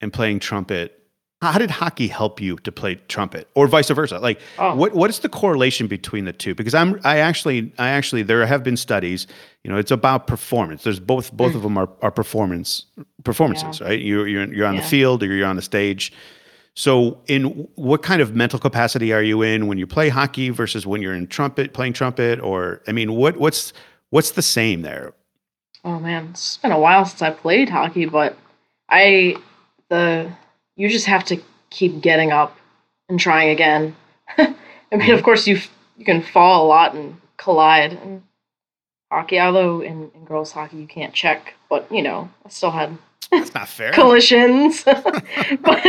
and 0.00 0.12
playing 0.12 0.40
trumpet? 0.40 1.01
How 1.42 1.58
did 1.58 1.72
hockey 1.72 2.06
help 2.06 2.40
you 2.40 2.56
to 2.58 2.70
play 2.70 2.94
trumpet, 3.08 3.48
or 3.54 3.66
vice 3.66 3.90
versa? 3.90 4.20
Like, 4.20 4.40
Oh. 4.58 4.76
what 4.76 4.94
what 4.94 5.10
is 5.10 5.18
the 5.18 5.28
correlation 5.28 5.88
between 5.88 6.24
the 6.24 6.32
two? 6.32 6.54
Because 6.54 6.72
I'm 6.72 7.00
I 7.02 7.18
actually 7.18 7.72
I 7.78 7.88
actually 7.88 8.22
there 8.22 8.46
have 8.46 8.62
been 8.62 8.76
studies. 8.76 9.26
You 9.64 9.70
know, 9.72 9.76
it's 9.76 9.90
about 9.90 10.28
performance. 10.28 10.84
There's 10.84 11.00
both 11.00 11.32
both 11.32 11.52
mm. 11.52 11.56
of 11.56 11.62
them 11.62 11.76
are, 11.76 11.88
are 12.00 12.12
performance 12.12 12.86
performances, 13.24 13.80
right? 13.80 14.00
You 14.00 14.24
you're 14.24 14.54
you're 14.54 14.66
on 14.66 14.76
the 14.76 14.82
field 14.82 15.22
or 15.24 15.26
you're 15.26 15.48
on 15.48 15.56
the 15.56 15.62
stage. 15.62 16.12
So, 16.74 17.18
in 17.26 17.68
what 17.74 18.02
kind 18.02 18.22
of 18.22 18.34
mental 18.34 18.58
capacity 18.58 19.12
are 19.12 19.22
you 19.22 19.42
in 19.42 19.66
when 19.66 19.78
you 19.78 19.86
play 19.86 20.08
hockey 20.08 20.48
versus 20.50 20.86
when 20.86 21.02
you're 21.02 21.14
in 21.14 21.26
trumpet 21.26 21.74
playing 21.74 21.94
trumpet? 21.94 22.40
Or 22.40 22.82
I 22.86 22.92
mean, 22.92 23.14
what 23.14 23.36
what's 23.36 23.72
what's 24.10 24.30
the 24.30 24.42
same 24.42 24.82
there? 24.82 25.12
Oh 25.84 25.98
man, 25.98 26.28
it's 26.30 26.58
been 26.58 26.70
a 26.70 26.78
while 26.78 27.04
since 27.04 27.20
I 27.20 27.30
played 27.30 27.68
hockey, 27.68 28.06
but 28.06 28.38
I 28.88 29.36
the 29.88 30.32
you 30.76 30.88
just 30.88 31.06
have 31.06 31.24
to 31.26 31.40
keep 31.70 32.00
getting 32.00 32.32
up 32.32 32.56
and 33.08 33.18
trying 33.18 33.50
again. 33.50 33.96
I 34.38 34.44
mean, 34.46 34.54
of 34.92 35.00
mm-hmm. 35.00 35.24
course 35.24 35.46
you 35.46 35.60
you 35.96 36.04
can 36.04 36.22
fall 36.22 36.66
a 36.66 36.68
lot 36.68 36.94
and 36.94 37.20
collide 37.36 37.92
in 37.92 38.22
hockey. 39.10 39.38
Although 39.40 39.80
in, 39.80 40.10
in 40.14 40.24
girls 40.24 40.52
hockey 40.52 40.78
you 40.78 40.86
can't 40.86 41.12
check, 41.14 41.54
but 41.68 41.90
you 41.90 42.02
know 42.02 42.28
I 42.44 42.48
still 42.48 42.70
had 42.70 42.96
That's 43.30 43.54
not 43.54 43.68
fair. 43.68 43.92
collisions. 43.94 44.82
but 44.84 45.86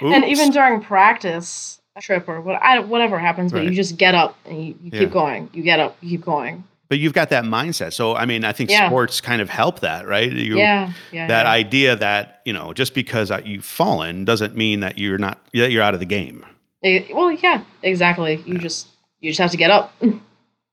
and 0.00 0.24
even 0.24 0.50
during 0.50 0.80
practice, 0.80 1.80
a 1.96 2.00
trip 2.00 2.28
or 2.28 2.40
what 2.40 2.60
I, 2.62 2.78
whatever 2.80 3.18
happens, 3.18 3.52
but 3.52 3.64
you 3.64 3.70
just 3.70 3.96
get 3.96 4.14
up 4.14 4.36
and 4.44 4.58
you, 4.64 4.74
you 4.82 4.90
Yeah. 4.92 5.00
keep 5.00 5.10
going. 5.12 5.50
You 5.52 5.62
get 5.62 5.80
up, 5.80 5.96
you 6.00 6.10
keep 6.10 6.24
going. 6.24 6.64
But 6.88 6.98
you've 6.98 7.12
got 7.12 7.28
that 7.30 7.44
mindset. 7.44 7.92
So 7.92 8.16
I 8.16 8.24
mean, 8.24 8.44
I 8.44 8.52
think 8.52 8.70
Yeah. 8.70 8.88
sports 8.88 9.20
kind 9.20 9.42
of 9.42 9.50
help 9.50 9.80
that, 9.80 10.06
right? 10.06 10.32
You, 10.32 10.56
yeah, 10.56 10.92
yeah. 11.12 11.26
That 11.26 11.44
yeah. 11.44 11.52
idea 11.52 11.96
that 11.96 12.40
you 12.44 12.52
know, 12.52 12.72
just 12.72 12.94
because 12.94 13.30
you've 13.44 13.64
fallen 13.64 14.24
doesn't 14.24 14.56
mean 14.56 14.80
that 14.80 14.98
you're 14.98 15.18
not 15.18 15.38
that 15.52 15.70
you're 15.70 15.82
out 15.82 15.94
of 15.94 16.00
the 16.00 16.06
game. 16.06 16.44
Eh, 16.82 17.04
well, 17.12 17.30
yeah, 17.32 17.62
exactly. 17.82 18.42
You 18.46 18.56
just 18.58 18.88
you 19.20 19.30
just 19.30 19.40
have 19.40 19.50
to 19.50 19.56
get 19.56 19.70
up. 19.70 19.92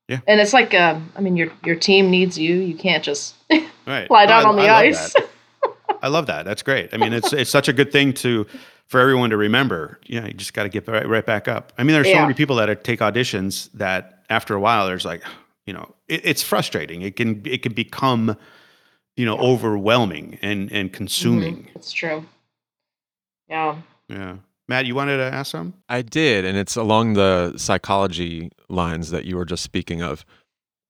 Yeah. 0.08 0.20
And 0.28 0.40
it's 0.40 0.52
like, 0.52 0.72
um, 0.72 1.10
I 1.16 1.20
mean, 1.20 1.36
your 1.36 1.48
your 1.64 1.74
team 1.74 2.12
needs 2.12 2.38
you. 2.38 2.54
You 2.54 2.76
can't 2.76 3.02
just 3.02 3.34
Right. 3.50 4.08
lie 4.08 4.24
No, 4.24 4.28
down 4.28 4.46
I- 4.46 4.48
on 4.50 4.54
the 4.56 4.68
I 4.68 4.80
ice. 4.82 5.12
that. 5.14 5.28
I 6.00 6.06
love 6.06 6.26
that. 6.28 6.44
That's 6.44 6.62
great. 6.62 6.90
I 6.94 6.96
mean, 6.96 7.12
it's 7.12 7.32
it's 7.32 7.50
such 7.50 7.66
a 7.68 7.72
good 7.72 7.90
thing 7.90 8.12
to 8.22 8.46
for 8.86 9.00
everyone 9.00 9.30
to 9.30 9.36
remember. 9.36 9.98
Yeah, 10.06 10.24
you 10.26 10.32
just 10.34 10.54
got 10.54 10.62
to 10.62 10.68
get 10.68 10.86
right, 10.86 11.08
right 11.08 11.26
back 11.26 11.48
up. 11.48 11.72
I 11.76 11.82
mean, 11.82 11.94
there's 11.94 12.12
so 12.12 12.20
many 12.22 12.34
people 12.34 12.54
that 12.54 12.84
take 12.84 13.00
auditions 13.00 13.68
that 13.74 14.22
after 14.30 14.54
a 14.54 14.60
while, 14.60 14.86
there's 14.86 15.04
like, 15.04 15.24
you 15.66 15.72
know, 15.72 15.94
it, 16.08 16.22
it's 16.24 16.42
frustrating. 16.42 17.02
It 17.02 17.16
can 17.16 17.42
it 17.44 17.62
can 17.62 17.72
become, 17.72 18.36
you 19.16 19.26
know, 19.26 19.36
overwhelming 19.38 20.38
and 20.42 20.70
and 20.72 20.92
consuming. 20.92 21.68
It's 21.74 21.92
true. 21.92 22.24
Yeah. 23.48 23.76
Yeah. 24.08 24.36
Matt, 24.68 24.86
you 24.86 24.94
wanted 24.94 25.18
to 25.18 25.24
ask 25.24 25.52
something? 25.52 25.80
I 25.88 26.02
did, 26.02 26.44
and 26.44 26.58
it's 26.58 26.74
along 26.74 27.14
the 27.14 27.56
psychology 27.56 28.50
lines 28.68 29.10
that 29.10 29.24
you 29.24 29.36
were 29.36 29.44
just 29.44 29.62
speaking 29.62 30.02
of. 30.02 30.24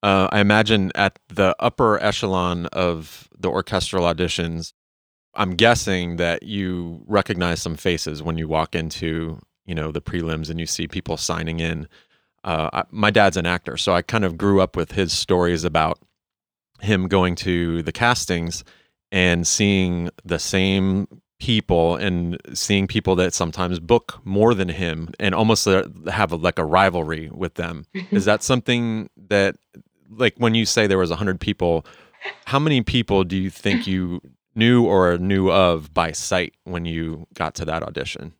Uh, 0.01 0.27
I 0.31 0.39
imagine 0.39 0.91
at 0.95 1.19
the 1.27 1.55
upper 1.59 2.01
echelon 2.01 2.67
of 2.67 3.29
the 3.37 3.49
orchestral 3.49 4.05
auditions, 4.05 4.73
I'm 5.35 5.55
guessing 5.55 6.15
that 6.15 6.43
you 6.43 7.03
recognize 7.07 7.61
some 7.61 7.75
faces 7.75 8.23
when 8.23 8.37
you 8.37 8.47
walk 8.47 8.73
into, 8.73 9.39
you 9.65 9.75
know, 9.75 9.91
the 9.91 10.01
prelims 10.01 10.49
and 10.49 10.59
you 10.59 10.65
see 10.65 10.87
people 10.87 11.17
signing 11.17 11.59
in. 11.59 11.87
Uh, 12.47 12.69
I, 12.71 12.83
my 12.91 13.11
dad's 13.11 13.35
an 13.35 13.45
actor, 13.45 13.75
so 13.75 13.93
I 13.93 14.01
kind 14.01 14.23
of 14.23 14.37
grew 14.37 14.61
up 14.61 14.77
with 14.77 14.93
his 14.93 15.11
stories 15.11 15.65
about 15.65 15.99
him 16.79 17.09
going 17.09 17.35
to 17.35 17.83
the 17.83 17.91
castings 17.91 18.63
and 19.11 19.45
seeing 19.45 20.09
the 20.23 20.39
same 20.39 21.09
people 21.39 21.97
and 21.97 22.37
seeing 22.53 22.87
people 22.87 23.17
that 23.17 23.33
sometimes 23.33 23.81
book 23.81 24.21
more 24.23 24.53
than 24.53 24.69
him 24.69 25.09
and 25.19 25.35
almost 25.35 25.67
uh, 25.67 25.83
have 26.09 26.31
a, 26.31 26.37
like 26.37 26.57
a 26.57 26.63
rivalry 26.63 27.29
with 27.33 27.55
them. 27.55 27.85
Is 28.11 28.23
that 28.23 28.43
something 28.43 29.09
that 29.27 29.57
like 30.09 30.35
when 30.37 30.55
you 30.55 30.65
say 30.65 30.87
there 30.87 30.97
was 30.97 31.09
100 31.09 31.41
people 31.41 31.85
how 32.45 32.59
many 32.59 32.81
people 32.81 33.25
do 33.25 33.35
you 33.35 33.49
think 33.49 33.87
you 33.87 34.21
knew 34.55 34.85
or 34.85 35.17
knew 35.17 35.51
of 35.51 35.93
by 35.93 36.13
sight 36.13 36.53
when 36.63 36.85
you 36.85 37.27
got 37.33 37.55
to 37.55 37.65
that 37.65 37.83
audition? 37.83 38.33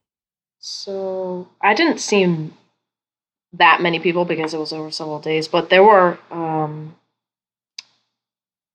So 0.59 1.49
I 1.61 1.73
didn't 1.73 1.99
see 1.99 2.49
that 3.57 3.81
many 3.81 3.99
people 3.99 4.25
because 4.25 4.53
it 4.53 4.59
was 4.59 4.73
over 4.73 4.91
several 4.91 5.19
days, 5.19 5.47
but 5.47 5.69
there 5.69 5.83
were 5.83 6.17
um, 6.31 6.95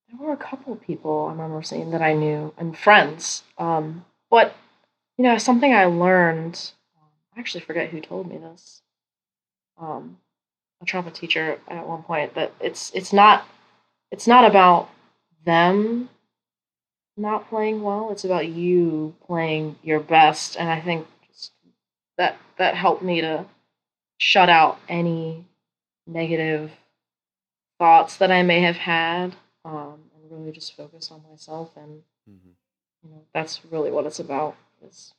there 0.09 0.27
were 0.27 0.33
a 0.33 0.37
couple 0.37 0.75
people 0.77 1.27
I 1.27 1.33
remember 1.33 1.63
seeing 1.63 1.91
that 1.93 2.03
I 2.03 2.13
knew 2.13 2.53
and 2.57 2.77
friends. 2.77 3.43
Um, 3.59 4.05
but 4.31 4.55
you 5.17 5.25
know, 5.25 5.39
something 5.39 5.73
I 5.75 5.87
learned. 5.87 6.73
I 7.35 7.41
actually 7.41 7.63
forget 7.63 7.89
who 7.89 8.01
told 8.01 8.29
me 8.29 8.37
this. 8.37 8.83
Um, 9.81 10.19
a 10.83 10.85
trumpet 10.85 11.15
teacher 11.15 11.59
at 11.69 11.87
one 11.87 12.03
point 12.03 12.35
that 12.35 12.53
it's 12.61 12.91
it's 12.95 13.13
not 13.13 13.47
it's 14.11 14.27
not 14.27 14.45
about 14.45 14.91
them 15.45 16.09
not 17.17 17.49
playing 17.49 17.83
well. 17.83 18.11
It's 18.11 18.25
about 18.25 18.49
you 18.49 19.15
playing 19.27 19.77
your 19.83 20.01
best, 20.01 20.57
and 20.57 20.69
I 20.69 20.81
think 20.81 21.07
that 22.17 22.37
that 22.59 22.75
helped 22.75 23.03
me 23.03 23.21
to 23.21 23.45
shut 24.23 24.49
out 24.49 24.79
any 24.89 25.45
negative 26.07 26.71
thoughts 27.81 28.19
that 28.19 28.31
I 28.31 28.45
may 28.45 28.61
have 28.61 28.77
had, 28.77 29.35
um, 29.65 29.99
and 30.15 30.31
really 30.31 30.53
just 30.53 30.77
focus 30.77 31.11
on 31.11 31.25
myself. 31.29 31.77
And 31.77 32.03
you 32.29 33.11
know, 33.11 33.23
that's 33.35 33.65
really 33.65 33.91
what 33.91 34.07
it's 34.07 34.21
about: 34.21 34.55
is 34.87 35.13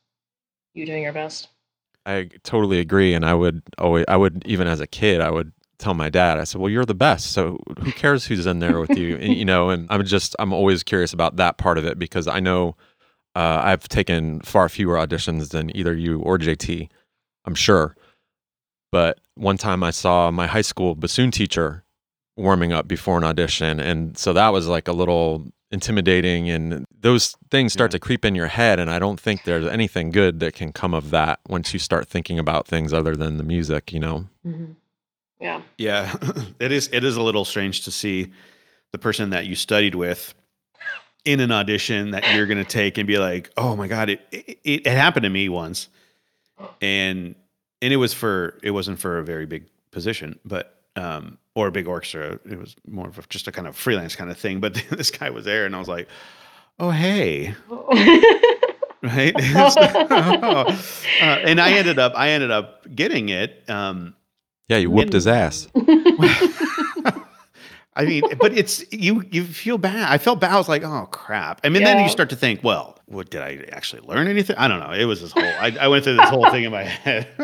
you 0.72 0.86
doing 0.86 1.02
your 1.02 1.12
best. 1.12 1.48
I 2.06 2.30
totally 2.44 2.80
agree, 2.80 3.12
and 3.12 3.26
I 3.26 3.34
would 3.34 3.62
always, 3.76 4.06
I 4.08 4.16
would 4.16 4.42
even 4.46 4.66
as 4.66 4.80
a 4.80 4.86
kid, 4.86 5.20
I 5.20 5.30
would 5.30 5.52
tell 5.78 5.92
my 5.92 6.08
dad, 6.08 6.38
I 6.38 6.44
said, 6.44 6.62
"Well, 6.62 6.70
you're 6.70 6.86
the 6.86 6.94
best, 6.94 7.32
so 7.32 7.58
who 7.80 7.92
cares 8.02 8.24
who's 8.24 8.46
in 8.46 8.60
there 8.60 8.80
with 8.80 8.96
you?" 8.96 9.16
And, 9.16 9.34
you 9.34 9.44
know, 9.44 9.68
and 9.68 9.86
I'm 9.90 10.02
just, 10.06 10.34
I'm 10.38 10.54
always 10.54 10.82
curious 10.82 11.12
about 11.12 11.36
that 11.36 11.58
part 11.58 11.76
of 11.76 11.84
it 11.84 11.98
because 11.98 12.26
I 12.26 12.40
know 12.40 12.74
uh, 13.36 13.60
I've 13.62 13.86
taken 13.86 14.40
far 14.40 14.70
fewer 14.70 14.96
auditions 14.96 15.50
than 15.50 15.76
either 15.76 15.94
you 15.94 16.20
or 16.20 16.38
JT, 16.38 16.88
I'm 17.44 17.54
sure. 17.54 17.96
But 18.94 19.18
one 19.34 19.58
time 19.58 19.82
I 19.82 19.90
saw 19.90 20.30
my 20.30 20.46
high 20.46 20.60
school 20.62 20.94
bassoon 20.94 21.32
teacher 21.32 21.82
warming 22.36 22.72
up 22.72 22.86
before 22.86 23.18
an 23.18 23.24
audition, 23.24 23.80
and 23.80 24.16
so 24.16 24.32
that 24.32 24.50
was 24.50 24.68
like 24.68 24.86
a 24.86 24.92
little 24.92 25.48
intimidating 25.72 26.48
and 26.48 26.84
those 27.00 27.34
things 27.50 27.72
start 27.72 27.90
Yeah. 27.90 27.96
to 27.96 27.98
creep 27.98 28.24
in 28.24 28.36
your 28.36 28.46
head 28.46 28.78
and 28.78 28.88
i 28.88 29.00
don't 29.00 29.18
think 29.18 29.42
there's 29.42 29.66
anything 29.66 30.12
good 30.12 30.38
that 30.38 30.54
can 30.54 30.70
come 30.72 30.94
of 30.94 31.10
that 31.10 31.40
once 31.48 31.72
you 31.72 31.80
start 31.80 32.06
thinking 32.06 32.38
about 32.38 32.68
things 32.68 32.92
other 32.92 33.16
than 33.16 33.38
the 33.38 33.42
music 33.42 33.92
you 33.92 33.98
know 33.98 34.28
Mm-hmm. 34.46 34.72
Yeah. 35.40 35.62
Yeah, 35.76 36.16
it 36.60 36.70
is. 36.70 36.88
It 36.92 37.02
is 37.02 37.16
a 37.16 37.22
little 37.22 37.44
strange 37.44 37.82
to 37.86 37.90
see 37.90 38.30
the 38.92 38.98
person 38.98 39.30
that 39.30 39.46
you 39.46 39.56
studied 39.56 39.96
with 39.96 40.32
in 41.24 41.40
an 41.40 41.50
audition 41.50 42.12
that 42.12 42.22
you're 42.36 42.46
going 42.46 42.64
to 42.64 42.70
take 42.80 42.96
and 42.98 43.06
be 43.08 43.18
like, 43.18 43.50
"Oh 43.56 43.74
my 43.74 43.88
god, 43.88 44.10
it, 44.10 44.20
it 44.30 44.58
it 44.62 44.96
happened 45.04 45.24
to 45.24 45.30
me 45.30 45.48
once." 45.48 45.88
And 46.80 47.34
and 47.84 47.92
it 47.92 47.98
was 47.98 48.14
for 48.14 48.58
it 48.62 48.70
wasn't 48.70 48.98
for 48.98 49.18
a 49.18 49.22
very 49.24 49.44
big 49.44 49.66
position, 49.90 50.38
but 50.44 50.80
um 50.96 51.38
or 51.54 51.68
a 51.68 51.70
big 51.70 51.86
orchestra. 51.86 52.40
It 52.50 52.58
was 52.58 52.74
more 52.88 53.06
of 53.08 53.18
a, 53.18 53.22
just 53.28 53.46
a 53.46 53.52
kind 53.52 53.68
of 53.68 53.76
freelance 53.76 54.16
kind 54.16 54.30
of 54.30 54.38
thing, 54.38 54.58
but 54.58 54.74
this 54.90 55.10
guy 55.10 55.28
was 55.30 55.44
there 55.44 55.66
and 55.66 55.76
I 55.76 55.78
was 55.78 55.88
like, 55.88 56.08
"Oh, 56.80 56.90
hey." 56.90 57.54
Right? 59.04 59.34
uh, 59.54 60.72
and 61.20 61.60
I 61.60 61.72
ended 61.72 61.98
up 61.98 62.14
I 62.16 62.30
ended 62.30 62.50
up 62.50 62.86
getting 62.94 63.28
it 63.28 63.62
um 63.68 64.14
Yeah, 64.68 64.78
you 64.78 64.90
whooped 64.90 65.12
his 65.12 65.26
ass. 65.26 65.68
I 67.96 68.04
mean, 68.04 68.22
but 68.40 68.56
it's 68.56 68.84
you. 68.92 69.22
You 69.30 69.44
feel 69.44 69.78
bad. 69.78 70.12
I 70.12 70.18
felt 70.18 70.40
bad. 70.40 70.50
I 70.50 70.56
was 70.56 70.68
like, 70.68 70.82
"Oh 70.82 71.06
crap!" 71.12 71.60
I 71.62 71.68
mean, 71.68 71.84
then 71.84 72.02
you 72.02 72.08
start 72.08 72.28
to 72.30 72.36
think, 72.36 72.64
"Well, 72.64 72.98
what 73.06 73.30
did 73.30 73.40
I 73.40 73.64
actually 73.70 74.02
learn 74.02 74.26
anything?" 74.26 74.56
I 74.56 74.66
don't 74.66 74.80
know. 74.80 74.90
It 74.90 75.04
was 75.04 75.20
this 75.20 75.30
whole. 75.30 75.44
I, 75.44 75.76
I 75.80 75.86
went 75.86 76.02
through 76.02 76.16
this 76.16 76.28
whole 76.28 76.50
thing 76.50 76.64
in 76.64 76.72
my 76.72 76.82
head. 76.82 77.28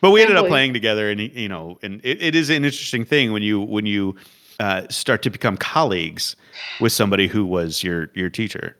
but 0.00 0.10
we 0.10 0.22
ended 0.22 0.36
up 0.36 0.48
playing 0.48 0.72
together, 0.72 1.08
and 1.08 1.20
you 1.20 1.48
know, 1.48 1.78
and 1.82 2.00
it, 2.02 2.20
it 2.20 2.34
is 2.34 2.50
an 2.50 2.64
interesting 2.64 3.04
thing 3.04 3.32
when 3.32 3.42
you 3.44 3.60
when 3.60 3.86
you 3.86 4.16
uh, 4.58 4.88
start 4.88 5.22
to 5.22 5.30
become 5.30 5.56
colleagues 5.56 6.34
with 6.80 6.92
somebody 6.92 7.28
who 7.28 7.46
was 7.46 7.84
your 7.84 8.10
your 8.14 8.28
teacher. 8.28 8.76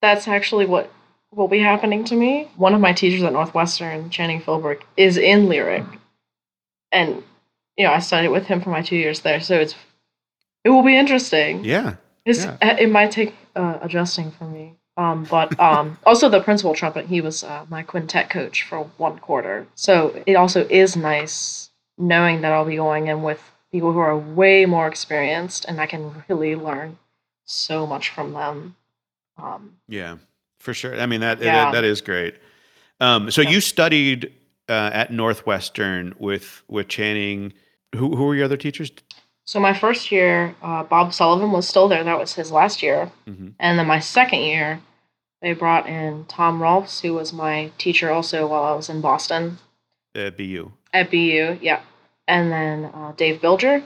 That's 0.00 0.28
actually 0.28 0.66
what 0.66 0.92
will 1.32 1.48
be 1.48 1.58
happening 1.58 2.04
to 2.04 2.14
me. 2.14 2.48
One 2.56 2.72
of 2.72 2.80
my 2.80 2.92
teachers 2.92 3.24
at 3.24 3.32
Northwestern, 3.32 4.10
Channing 4.10 4.40
Philbrick, 4.40 4.82
is 4.96 5.16
in 5.16 5.48
lyric, 5.48 5.84
and 6.92 7.24
you 7.76 7.84
know 7.84 7.92
I 7.92 7.98
studied 8.00 8.28
with 8.28 8.46
him 8.46 8.60
for 8.60 8.70
my 8.70 8.82
two 8.82 8.96
years 8.96 9.20
there, 9.20 9.40
so 9.40 9.56
it's 9.58 9.74
it 10.64 10.70
will 10.70 10.82
be 10.82 10.96
interesting. 10.96 11.64
Yeah. 11.64 11.96
It's, 12.24 12.44
Yeah. 12.44 12.56
uh, 12.60 12.76
It 12.78 12.90
might 12.90 13.12
take 13.12 13.34
uh, 13.54 13.78
adjusting 13.82 14.32
for 14.32 14.44
me. 14.44 14.74
Um, 14.96 15.24
but 15.30 15.58
um, 15.60 15.96
also 16.06 16.28
the 16.28 16.40
principal 16.40 16.74
trumpet, 16.74 17.06
he 17.06 17.20
was 17.20 17.44
uh, 17.44 17.66
my 17.68 17.82
quintet 17.84 18.30
coach 18.30 18.64
for 18.64 18.80
one 18.96 19.18
quarter. 19.20 19.66
So 19.76 20.20
it 20.26 20.34
also 20.34 20.66
is 20.68 20.96
nice 20.96 21.70
knowing 21.98 22.40
that 22.40 22.50
I'll 22.52 22.64
be 22.64 22.76
going 22.76 23.06
in 23.06 23.22
with 23.22 23.40
people 23.70 23.92
who 23.92 24.00
are 24.00 24.16
way 24.18 24.66
more 24.66 24.88
experienced 24.88 25.66
and 25.68 25.80
I 25.80 25.86
can 25.86 26.24
really 26.28 26.56
learn 26.56 26.98
so 27.44 27.86
much 27.86 28.10
from 28.10 28.32
them. 28.32 28.74
Um, 29.38 29.76
Yeah, 29.86 30.16
for 30.58 30.74
sure. 30.74 30.98
I 31.00 31.06
mean 31.06 31.20
that 31.20 31.40
Yeah. 31.40 31.52
that, 31.66 31.72
that 31.72 31.84
is 31.84 32.00
great. 32.00 32.34
Um, 33.00 33.30
so 33.30 33.42
Yeah. 33.42 33.50
you 33.50 33.60
studied 33.60 34.32
uh, 34.68 34.90
at 34.92 35.12
Northwestern 35.12 36.14
with 36.18 36.62
with 36.68 36.88
Channing. 36.88 37.52
Who 37.94 38.16
who 38.16 38.24
were 38.24 38.34
your 38.34 38.44
other 38.46 38.56
teachers? 38.56 38.90
so 39.44 39.60
my 39.60 39.72
first 39.72 40.10
year, 40.10 40.56
uh, 40.60 40.82
Bob 40.82 41.14
Sullivan 41.14 41.52
was 41.52 41.68
still 41.68 41.86
there. 41.88 42.02
That 42.02 42.18
was 42.18 42.34
his 42.34 42.50
last 42.50 42.82
year. 42.82 43.10
hmm 43.26 43.50
And 43.60 43.78
then 43.78 43.86
my 43.86 44.00
second 44.00 44.40
year, 44.40 44.80
they 45.40 45.52
brought 45.52 45.86
in 45.88 46.24
Tom 46.24 46.60
Rolfs, 46.60 47.00
who 47.00 47.14
was 47.14 47.32
my 47.32 47.70
teacher 47.78 48.10
also 48.10 48.46
while 48.48 48.64
I 48.64 48.74
was 48.74 48.88
in 48.88 49.00
Boston. 49.00 49.58
At 50.14 50.36
BU. 50.36 50.72
At 50.92 51.10
BU, 51.10 51.58
yeah. 51.60 51.80
And 52.26 52.50
then 52.50 52.86
uh, 52.86 53.12
Dave 53.16 53.40
Bilger 53.40 53.84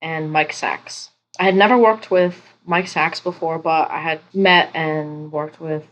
and 0.00 0.32
Mike 0.32 0.52
Sachs. 0.52 1.10
I 1.38 1.44
had 1.44 1.54
never 1.56 1.76
worked 1.76 2.10
with 2.10 2.40
Mike 2.64 2.88
Sachs 2.88 3.20
before, 3.20 3.58
but 3.58 3.90
I 3.90 4.00
had 4.00 4.20
met 4.32 4.70
and 4.74 5.30
worked 5.32 5.60
with 5.60 5.84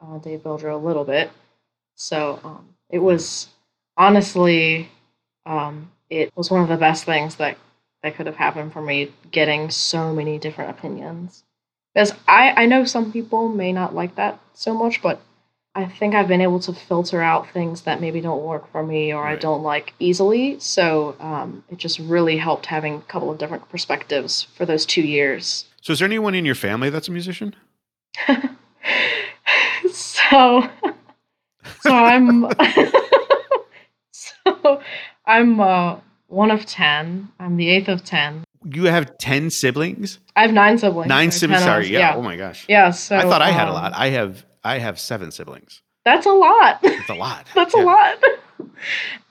uh, 0.00 0.18
Dave 0.18 0.40
Bilger 0.40 0.72
a 0.72 0.76
little 0.76 1.04
bit. 1.04 1.30
So 1.94 2.40
um, 2.44 2.68
it 2.88 2.98
was 3.00 3.48
honestly, 3.96 4.88
um, 5.44 5.90
it 6.14 6.32
was 6.36 6.50
one 6.50 6.62
of 6.62 6.68
the 6.68 6.76
best 6.76 7.04
things 7.04 7.36
that, 7.36 7.56
that 8.02 8.14
could 8.16 8.26
have 8.26 8.36
happened 8.36 8.72
for 8.72 8.82
me 8.82 9.12
getting 9.30 9.70
so 9.70 10.12
many 10.12 10.38
different 10.38 10.70
opinions. 10.70 11.44
Because 11.94 12.12
I, 12.26 12.50
I 12.50 12.66
know 12.66 12.84
some 12.84 13.12
people 13.12 13.48
may 13.48 13.72
not 13.72 13.94
like 13.94 14.16
that 14.16 14.38
so 14.52 14.74
much, 14.74 15.00
but 15.00 15.20
I 15.76 15.86
think 15.86 16.14
I've 16.14 16.28
been 16.28 16.40
able 16.40 16.60
to 16.60 16.72
filter 16.72 17.20
out 17.20 17.50
things 17.50 17.82
that 17.82 18.00
maybe 18.00 18.20
don't 18.20 18.44
work 18.44 18.70
for 18.70 18.84
me 18.84 19.12
or 19.12 19.26
I 19.26 19.34
don't 19.34 19.62
like 19.62 19.92
easily. 19.98 20.58
So 20.60 21.16
um, 21.18 21.64
it 21.68 21.78
just 21.78 21.98
really 21.98 22.36
helped 22.36 22.66
having 22.66 22.96
a 22.96 23.00
couple 23.02 23.30
of 23.30 23.38
different 23.38 23.68
perspectives 23.68 24.46
for 24.56 24.64
those 24.64 24.86
two 24.86 25.02
years. 25.02 25.64
So 25.80 25.92
is 25.92 25.98
there 25.98 26.06
anyone 26.06 26.34
in 26.34 26.44
your 26.44 26.54
family 26.54 26.90
that's 26.90 27.08
a 27.08 27.12
musician? 27.12 27.56
so, 29.92 30.68
so 31.80 31.90
I'm, 31.90 32.44
so 34.64 34.80
I'm 35.26 35.60
uh, 35.60 35.96
one 36.28 36.50
of 36.50 36.66
ten. 36.66 37.28
I'm 37.38 37.56
the 37.56 37.68
eighth 37.70 37.88
of 37.88 38.04
ten. 38.04 38.44
You 38.64 38.84
have 38.84 39.16
ten 39.18 39.50
siblings. 39.50 40.18
I 40.36 40.42
have 40.42 40.52
nine 40.52 40.78
siblings. 40.78 41.08
Nine 41.08 41.30
siblings. 41.30 41.62
Sorry. 41.62 41.84
us, 41.84 41.90
Yeah. 41.90 42.14
Oh 42.16 42.22
my 42.22 42.36
gosh. 42.36 42.64
Yeah. 42.68 42.90
So 42.90 43.16
I 43.16 43.22
thought 43.22 43.42
I 43.42 43.50
had 43.50 43.68
a 43.68 43.70
um, 43.70 43.74
lot. 43.74 43.92
I 43.94 44.08
have 44.10 44.44
I 44.62 44.78
have 44.78 44.98
seven 44.98 45.30
siblings. 45.30 45.82
That's 46.04 46.26
a 46.26 46.32
lot. 46.32 46.80
That's 46.82 47.08
a 47.10 47.14
lot. 47.14 47.46
That's 47.54 47.74
Yeah. 47.74 47.82
a 47.82 47.84
lot. 47.84 48.24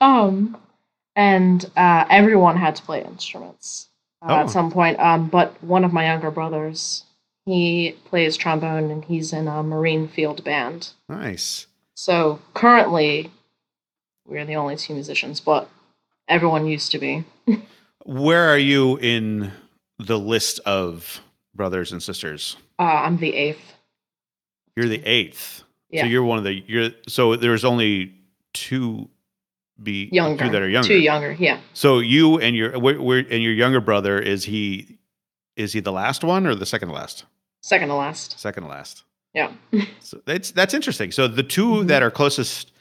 um, 0.00 0.56
and 1.16 1.64
uh, 1.76 2.04
everyone 2.10 2.56
had 2.56 2.76
to 2.76 2.82
play 2.82 3.04
instruments 3.04 3.88
uh, 4.22 4.26
Oh. 4.30 4.34
at 4.36 4.50
some 4.50 4.70
point. 4.70 4.98
Um, 4.98 5.28
but 5.28 5.62
one 5.62 5.84
of 5.84 5.92
my 5.92 6.06
younger 6.06 6.30
brothers, 6.30 7.04
he 7.46 7.96
plays 8.06 8.36
trombone 8.36 8.90
and 8.90 9.04
he's 9.04 9.32
in 9.32 9.46
a 9.48 9.62
Marine 9.62 10.08
Field 10.08 10.42
Band. 10.44 10.90
Nice. 11.08 11.66
So 11.94 12.40
currently, 12.54 13.30
we're 14.26 14.44
the 14.44 14.56
only 14.56 14.76
two 14.76 14.94
musicians, 14.94 15.40
but 15.40 15.68
everyone 16.28 16.66
used 16.66 16.92
to 16.92 16.98
be. 16.98 17.24
Where 18.04 18.48
are 18.48 18.58
you 18.58 18.96
in 18.98 19.52
the 19.98 20.18
list 20.18 20.60
of 20.60 21.20
brothers 21.54 21.92
and 21.92 22.02
sisters? 22.02 22.56
Uh, 22.78 22.82
I'm 22.84 23.16
the 23.18 23.34
eighth. 23.34 23.74
You're 24.76 24.88
the 24.88 25.02
eighth. 25.04 25.62
Yeah. 25.90 26.02
So 26.02 26.06
you're 26.08 26.24
one 26.24 26.38
of 26.38 26.44
the 26.44 26.62
you're 26.66 26.90
so 27.06 27.36
there's 27.36 27.64
only 27.64 28.12
two 28.52 29.08
be 29.82 30.08
Younger. 30.12 30.44
two 30.44 30.50
that 30.50 30.62
are 30.62 30.68
younger. 30.68 30.88
Two 30.88 30.98
younger, 30.98 31.32
yeah. 31.38 31.60
So 31.72 31.98
you 32.00 32.38
and 32.40 32.56
your 32.56 32.70
and 32.74 33.42
your 33.42 33.52
younger 33.52 33.80
brother 33.80 34.18
is 34.18 34.44
he 34.44 34.98
is 35.56 35.72
he 35.72 35.80
the 35.80 35.92
last 35.92 36.24
one 36.24 36.46
or 36.46 36.54
the 36.54 36.66
second 36.66 36.88
to 36.88 36.94
last? 36.94 37.24
Second 37.62 37.88
to 37.88 37.94
last. 37.94 38.38
Second 38.38 38.64
to 38.64 38.68
last. 38.68 39.04
Yeah. 39.32 39.52
So 40.00 40.20
that's 40.26 40.50
that's 40.50 40.74
interesting. 40.74 41.10
So 41.12 41.26
the 41.28 41.42
2 41.42 41.66
Mhm. 41.66 41.86
that 41.88 42.02
are 42.02 42.10
closest 42.10 42.72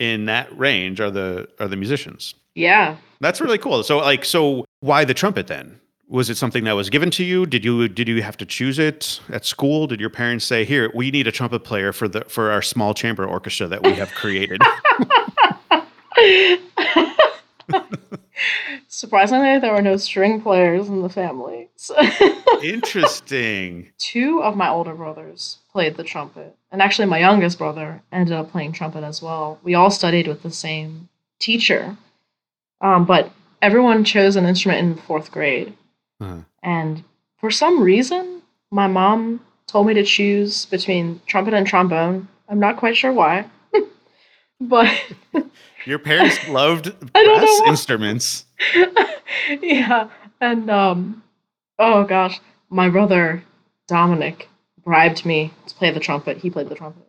in 0.00 0.24
that 0.24 0.56
range 0.58 1.00
are 1.00 1.10
the 1.10 1.48
are 1.60 1.68
the 1.68 1.76
musicians. 1.76 2.34
Yeah. 2.56 2.96
That's 3.20 3.40
really 3.40 3.58
cool. 3.58 3.84
So 3.84 3.98
like 3.98 4.24
so 4.24 4.64
why 4.80 5.04
the 5.04 5.14
trumpet 5.14 5.46
then? 5.46 5.78
Was 6.08 6.28
it 6.28 6.36
something 6.36 6.64
that 6.64 6.72
was 6.72 6.90
given 6.90 7.12
to 7.12 7.22
you? 7.22 7.46
Did 7.46 7.64
you 7.64 7.86
did 7.86 8.08
you 8.08 8.20
have 8.22 8.36
to 8.38 8.46
choose 8.46 8.80
it 8.80 9.20
at 9.28 9.44
school? 9.44 9.86
Did 9.86 10.00
your 10.00 10.10
parents 10.10 10.44
say, 10.44 10.64
"Here, 10.64 10.90
we 10.92 11.12
need 11.12 11.28
a 11.28 11.32
trumpet 11.32 11.62
player 11.62 11.92
for 11.92 12.08
the 12.08 12.22
for 12.22 12.50
our 12.50 12.62
small 12.62 12.94
chamber 12.94 13.24
orchestra 13.24 13.68
that 13.68 13.84
we 13.84 13.92
have 13.92 14.10
created"? 14.12 14.60
Surprisingly, 18.88 19.60
there 19.60 19.72
were 19.72 19.82
no 19.82 19.96
string 19.96 20.42
players 20.42 20.88
in 20.88 21.02
the 21.02 21.08
family. 21.08 21.68
So 21.76 21.94
Interesting. 22.64 23.92
Two 23.98 24.42
of 24.42 24.56
my 24.56 24.68
older 24.68 24.94
brothers 24.94 25.59
played 25.72 25.96
the 25.96 26.04
trumpet, 26.04 26.56
and 26.70 26.82
actually, 26.82 27.06
my 27.06 27.18
youngest 27.18 27.58
brother 27.58 28.02
ended 28.12 28.34
up 28.34 28.50
playing 28.50 28.72
trumpet 28.72 29.04
as 29.04 29.22
well. 29.22 29.58
We 29.62 29.74
all 29.74 29.90
studied 29.90 30.26
with 30.26 30.42
the 30.42 30.50
same 30.50 31.08
teacher, 31.38 31.96
um, 32.80 33.04
but 33.04 33.30
everyone 33.62 34.04
chose 34.04 34.36
an 34.36 34.46
instrument 34.46 34.80
in 34.80 34.94
fourth 35.02 35.30
grade. 35.30 35.74
Uh-huh. 36.20 36.40
And 36.62 37.04
for 37.38 37.50
some 37.50 37.82
reason, 37.82 38.42
my 38.70 38.86
mom 38.86 39.40
told 39.66 39.86
me 39.86 39.94
to 39.94 40.04
choose 40.04 40.66
between 40.66 41.20
trumpet 41.26 41.54
and 41.54 41.66
trombone. 41.66 42.28
I'm 42.48 42.60
not 42.60 42.76
quite 42.76 42.96
sure 42.96 43.12
why. 43.12 43.46
but 44.60 44.92
Your 45.86 45.98
parents 45.98 46.36
loved 46.48 46.92
I 47.14 47.22
don't 47.24 47.40
know 47.40 47.58
brass 47.58 47.68
instruments. 47.68 48.44
yeah. 49.62 50.08
And 50.40 50.70
um 50.70 51.22
oh 51.78 52.04
gosh, 52.04 52.40
my 52.68 52.90
brother 52.90 53.42
Dominic 53.88 54.48
bribed 54.84 55.24
me 55.26 55.52
to 55.66 55.74
play 55.74 55.90
the 55.90 56.00
trumpet. 56.00 56.38
He 56.38 56.50
played 56.50 56.68
the 56.68 56.74
trumpet. 56.74 57.06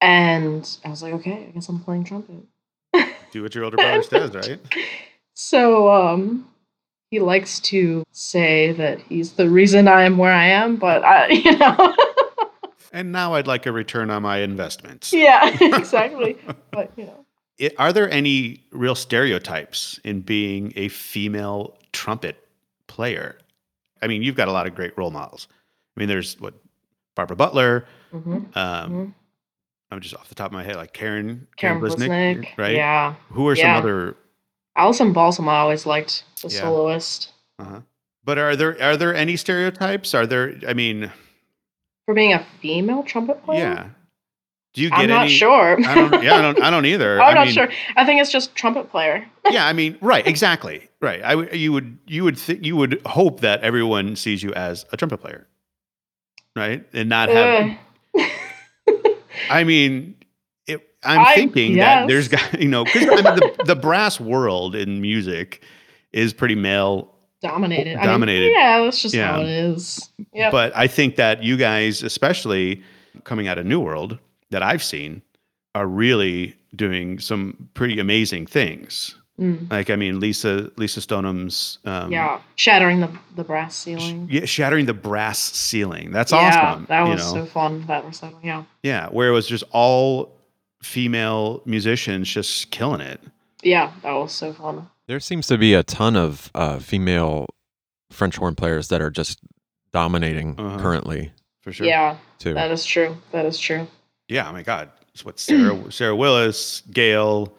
And 0.00 0.68
I 0.84 0.90
was 0.90 1.02
like, 1.02 1.12
okay, 1.14 1.46
I 1.48 1.50
guess 1.50 1.68
I'm 1.68 1.80
playing 1.80 2.04
trumpet. 2.04 2.36
Do 3.32 3.42
what 3.42 3.54
your 3.54 3.64
older 3.64 3.76
brother 3.76 4.02
says, 4.02 4.34
right? 4.34 4.60
So 5.34 5.90
um 5.90 6.48
he 7.10 7.20
likes 7.20 7.58
to 7.60 8.04
say 8.12 8.72
that 8.72 9.00
he's 9.00 9.32
the 9.32 9.48
reason 9.48 9.88
I 9.88 10.02
am 10.02 10.18
where 10.18 10.32
I 10.32 10.46
am, 10.48 10.76
but 10.76 11.02
I 11.04 11.28
you 11.30 11.56
know 11.56 11.94
And 12.92 13.12
now 13.12 13.34
I'd 13.34 13.46
like 13.46 13.66
a 13.66 13.72
return 13.72 14.10
on 14.10 14.22
my 14.22 14.38
investments. 14.38 15.12
Yeah, 15.12 15.56
exactly. 15.60 16.38
but 16.70 16.92
you 16.96 17.04
know. 17.06 17.24
It- 17.58 17.74
are 17.78 17.92
there 17.92 18.08
any 18.10 18.62
real 18.70 18.94
stereotypes 18.94 19.98
in 20.04 20.20
being 20.20 20.72
a 20.76 20.88
female 20.88 21.76
trumpet 21.92 22.36
player? 22.86 23.36
I 24.00 24.06
mean, 24.06 24.22
you've 24.22 24.36
got 24.36 24.46
a 24.48 24.52
lot 24.52 24.66
of 24.68 24.74
great 24.76 24.96
role 24.96 25.10
models. 25.10 25.48
I 25.96 26.00
mean, 26.00 26.08
there's 26.08 26.38
what 26.40 26.54
Barbara 27.18 27.36
Butler. 27.36 27.84
mhm, 28.14 28.56
Um, 28.56 28.90
mhm. 28.92 29.12
I'm 29.90 30.00
just 30.00 30.14
off 30.14 30.28
the 30.28 30.36
top 30.36 30.46
of 30.46 30.52
my 30.52 30.62
head, 30.62 30.76
like 30.76 30.92
Karin, 30.92 31.48
Karin 31.56 31.80
Bliznik, 31.80 32.46
right? 32.56 32.76
Yeah. 32.76 33.14
Who 33.30 33.48
are 33.48 33.56
some 33.56 33.66
Yeah. 33.66 33.78
other? 33.78 34.16
Alison 34.76 35.12
Balsom 35.12 35.48
I 35.48 35.56
always 35.56 35.84
liked 35.84 36.22
the 36.42 36.48
Yeah. 36.48 36.60
soloist. 36.60 37.32
Uh-huh. 37.58 37.80
But 38.24 38.38
are 38.38 38.54
there 38.54 38.80
are 38.80 38.96
there 38.96 39.12
any 39.12 39.34
stereotypes? 39.36 40.14
Are 40.14 40.26
there? 40.28 40.54
I 40.68 40.74
mean, 40.74 41.10
For 42.06 42.14
being 42.14 42.32
a 42.34 42.46
female 42.62 43.02
trumpet 43.02 43.44
player? 43.44 43.58
yeah. 43.60 43.86
Do 44.74 44.82
you 44.82 44.90
get 44.90 44.98
I'm 45.00 45.08
not 45.08 45.22
any? 45.22 45.30
sure. 45.32 45.76
I 45.84 45.94
don't. 45.94 46.22
Yeah, 46.22 46.36
I 46.36 46.42
don't. 46.42 46.62
I 46.62 46.70
don't 46.70 46.86
either. 46.94 47.20
I'm 47.20 47.30
I 47.30 47.34
not 47.34 47.46
mean, 47.46 47.54
sure. 47.54 47.68
I 47.96 48.04
think 48.06 48.20
it's 48.20 48.30
just 48.30 48.54
trumpet 48.54 48.90
player. 48.90 49.26
yeah, 49.50 49.66
I 49.66 49.72
mean, 49.72 49.98
right, 50.00 50.24
exactly, 50.24 50.88
right. 51.00 51.20
I 51.24 51.50
you 51.50 51.72
would, 51.72 51.98
you 52.06 52.22
would, 52.22 52.36
th- 52.36 52.64
you 52.64 52.76
would 52.76 53.00
hope 53.06 53.40
that 53.40 53.62
everyone 53.62 54.14
sees 54.14 54.40
you 54.44 54.52
as 54.54 54.86
a 54.92 54.96
trumpet 54.96 55.18
player, 55.18 55.47
right, 56.58 56.84
and 56.92 57.08
not 57.08 57.28
have. 57.28 57.78
I 59.50 59.64
mean, 59.64 60.14
it, 60.66 60.80
I'm 61.04 61.20
I- 61.20 61.34
thinking 61.34 61.76
that 61.76 62.08
there's 62.08 62.28
got 62.28 62.60
you 62.60 62.68
know 62.68 62.84
because 62.84 63.04
I 63.04 63.08
mean, 63.08 63.22
the, 63.24 63.64
the 63.66 63.76
brass 63.76 64.20
world 64.20 64.74
in 64.74 65.00
music 65.00 65.62
is 66.12 66.32
pretty 66.32 66.54
male, 66.54 67.14
Dominated. 67.42 67.94
I 67.96 68.00
mean, 68.00 68.06
Dominated. 68.06 68.50
yeah, 68.54 68.82
that's 68.82 69.00
just 69.00 69.14
Yeah. 69.14 69.32
how 69.32 69.40
it 69.40 69.48
is. 69.48 70.10
Yeah. 70.32 70.50
but 70.50 70.74
I 70.76 70.86
think 70.88 71.16
that 71.16 71.42
you 71.42 71.56
guys, 71.56 72.02
especially 72.02 72.82
coming 73.24 73.46
out 73.48 73.58
of 73.58 73.66
New 73.66 73.80
World, 73.80 74.18
that 74.50 74.62
I've 74.62 74.82
seen, 74.82 75.22
are 75.74 75.86
really 75.86 76.56
doing 76.74 77.18
some 77.18 77.68
pretty 77.74 78.00
amazing 78.00 78.46
things. 78.46 79.14
Mm, 79.38 79.70
Like 79.70 79.88
I 79.90 79.96
mean, 79.96 80.18
Lisa 80.20 80.70
Lisa 80.76 81.00
Stoneham's 81.00 81.78
um, 81.84 82.10
yeah. 82.10 82.40
Shattering 82.56 83.00
the, 83.00 83.10
the 83.36 83.44
brass 83.44 83.76
ceiling. 83.76 84.26
yeah, 84.30 84.44
shattering 84.44 84.86
the 84.86 84.94
brass 84.94 85.38
ceiling. 85.38 86.10
That's 86.10 86.32
yeah, 86.32 86.38
awesome. 86.72 86.86
that 86.88 87.04
you 87.04 87.10
was 87.14 87.34
know? 87.34 87.44
so 87.44 87.46
fun. 87.46 87.84
That 87.86 88.04
recital. 88.04 88.40
Yeah. 88.42 88.64
yeah, 88.82 89.08
where 89.10 89.28
it 89.28 89.32
was 89.32 89.46
just 89.46 89.64
all 89.70 90.34
female 90.82 91.62
musicians 91.64 92.28
just 92.28 92.70
killing 92.70 93.00
it. 93.00 93.20
Yeah, 93.62 93.92
that 94.02 94.12
was 94.12 94.32
so 94.32 94.52
fun. 94.52 94.88
There 95.06 95.20
seems 95.20 95.46
to 95.48 95.58
be 95.58 95.74
a 95.74 95.82
ton 95.82 96.16
of 96.16 96.50
uh, 96.54 96.78
female 96.78 97.46
French 98.10 98.36
horn 98.36 98.54
players 98.54 98.88
that 98.88 99.00
are 99.00 99.10
just 99.10 99.38
dominating 99.92 100.54
Uh-huh. 100.58 100.78
currently 100.78 101.32
For 101.62 101.72
sure. 101.72 101.86
Yeah, 101.86 102.16
too. 102.38 102.54
that 102.54 102.70
is 102.70 102.84
true. 102.84 103.16
That 103.32 103.46
is 103.46 103.58
true. 103.58 103.86
Yeah. 104.28 104.48
Oh 104.48 104.52
my 104.52 104.62
God. 104.62 104.90
It's 105.14 105.24
what 105.24 105.38
Sarah 105.40 105.90
Sarah 105.90 106.14
Willis, 106.14 106.82
Gail, 106.92 107.52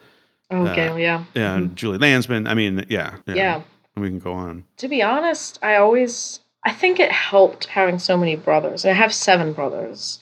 Oh, 0.50 0.66
Uh, 0.66 0.74
Gail, 0.74 0.98
yeah. 0.98 1.24
and 1.34 1.76
Julie 1.76 1.98
Landsman. 1.98 2.46
I 2.46 2.54
mean, 2.54 2.84
yeah, 2.88 3.16
Yeah. 3.26 3.62
We 3.96 4.08
can 4.08 4.18
go 4.18 4.32
on. 4.32 4.64
To 4.78 4.88
be 4.88 5.02
honest, 5.02 5.58
I 5.62 5.76
always 5.76 6.40
I 6.64 6.72
think 6.72 7.00
it 7.00 7.10
helped 7.10 7.66
having 7.66 7.98
so 7.98 8.16
many 8.16 8.36
brothers. 8.36 8.84
I 8.84 8.92
have 8.92 9.14
seven 9.14 9.52
brothers. 9.52 10.20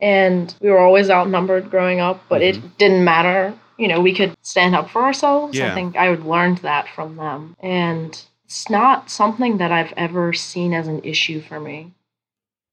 And 0.00 0.54
we 0.60 0.70
were 0.70 0.78
always 0.78 1.10
outnumbered 1.10 1.70
growing 1.70 2.00
up, 2.00 2.22
but 2.28 2.42
it 2.42 2.78
didn't 2.78 3.04
matter. 3.04 3.54
You 3.78 3.88
know, 3.88 4.00
we 4.00 4.14
could 4.14 4.34
stand 4.42 4.74
up 4.74 4.90
for 4.90 5.02
ourselves. 5.02 5.56
Yeah. 5.58 5.72
I 5.72 5.74
think 5.74 5.96
I 5.96 6.10
would 6.10 6.24
learned 6.24 6.58
that 6.58 6.88
from 6.88 7.16
them. 7.16 7.56
And 7.60 8.20
it's 8.44 8.68
not 8.70 9.10
something 9.10 9.58
that 9.58 9.72
I've 9.72 9.92
ever 9.96 10.32
seen 10.32 10.72
as 10.74 10.88
an 10.88 11.00
issue 11.04 11.40
for 11.40 11.60
me, 11.60 11.92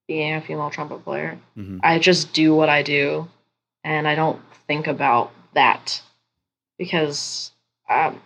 being 0.08 0.34
a 0.34 0.42
female 0.42 0.70
trumpet 0.70 1.04
player. 1.04 1.38
hmm 1.56 1.80
I 1.84 2.00
just 2.00 2.34
do 2.34 2.56
what 2.56 2.70
I 2.70 2.82
do, 2.82 3.28
and 3.84 4.08
I 4.08 4.16
don't 4.16 4.42
think 4.68 4.88
about 4.88 5.32
that 5.54 6.02
because, 6.82 7.52
um, 7.92 8.20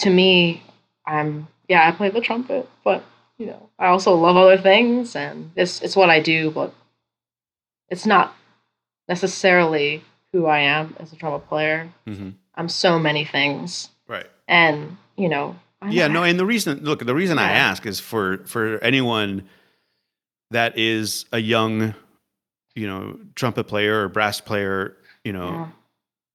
to 0.00 0.10
me, 0.10 0.62
I'm 1.06 1.48
yeah, 1.66 1.88
I 1.88 1.92
play 1.92 2.10
the 2.10 2.20
trumpet, 2.20 2.68
but 2.84 3.02
you 3.38 3.46
know, 3.46 3.70
I 3.78 3.86
also 3.86 4.14
love 4.14 4.36
other 4.36 4.58
things, 4.58 5.16
and 5.16 5.50
it's 5.56 5.80
it's 5.80 5.96
what 5.96 6.10
I 6.10 6.20
do, 6.20 6.50
but 6.50 6.74
it's 7.88 8.04
not 8.04 8.36
necessarily 9.08 10.04
who 10.32 10.44
I 10.44 10.58
am 10.58 10.94
as 11.00 11.10
a 11.14 11.16
trumpet 11.16 11.48
player. 11.48 11.88
hmm 12.06 12.30
I'm 12.54 12.68
so 12.68 12.98
many 12.98 13.24
things, 13.24 13.88
Right. 14.06 14.26
and 14.46 14.98
you 15.16 15.30
know, 15.30 15.56
I'm, 15.80 15.90
Yeah, 15.90 16.08
no, 16.08 16.22
and 16.22 16.38
the 16.38 16.44
reason 16.46 16.84
look, 16.84 17.04
the 17.04 17.14
reason 17.14 17.38
I 17.38 17.52
ask 17.52 17.86
is 17.86 17.98
for 17.98 18.44
for 18.44 18.78
anyone 18.84 19.48
that 20.50 20.76
is 20.76 21.24
a 21.32 21.38
young, 21.38 21.94
you 22.74 22.86
know, 22.86 23.18
trumpet 23.34 23.64
player 23.64 24.04
or 24.04 24.08
brass 24.10 24.42
player, 24.42 24.98
you 25.24 25.32
know, 25.32 25.48
Yeah. 25.48 25.68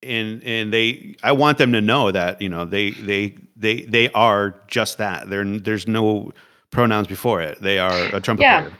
And 0.03 0.43
and 0.43 0.73
they 0.73 1.15
I 1.23 1.31
want 1.33 1.57
them 1.57 1.71
to 1.73 1.81
know 1.81 2.11
that, 2.11 2.41
you 2.41 2.49
know, 2.49 2.65
they 2.65 2.91
they 2.91 3.35
they 3.55 3.81
they 3.83 4.09
are 4.11 4.55
just 4.67 4.97
that. 4.97 5.29
There 5.29 5.43
there's 5.59 5.87
no 5.87 6.31
pronouns 6.71 7.07
before 7.07 7.41
it. 7.41 7.61
They 7.61 7.79
are 7.79 8.15
a 8.15 8.19
trumpet 8.21 8.43
Yeah. 8.43 8.61
player. 8.61 8.73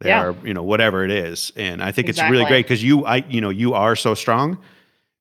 They 0.00 0.08
Yeah. 0.08 0.22
are, 0.24 0.34
you 0.44 0.52
know, 0.54 0.62
whatever 0.62 1.04
it 1.04 1.10
is. 1.10 1.52
And 1.56 1.82
I 1.82 1.92
think 1.92 2.08
it's 2.08 2.20
really 2.22 2.44
great 2.46 2.64
because 2.64 2.82
you 2.82 3.04
I 3.06 3.16
you 3.28 3.40
know, 3.40 3.50
you 3.50 3.74
are 3.74 3.96
so 3.96 4.14
strong. 4.14 4.58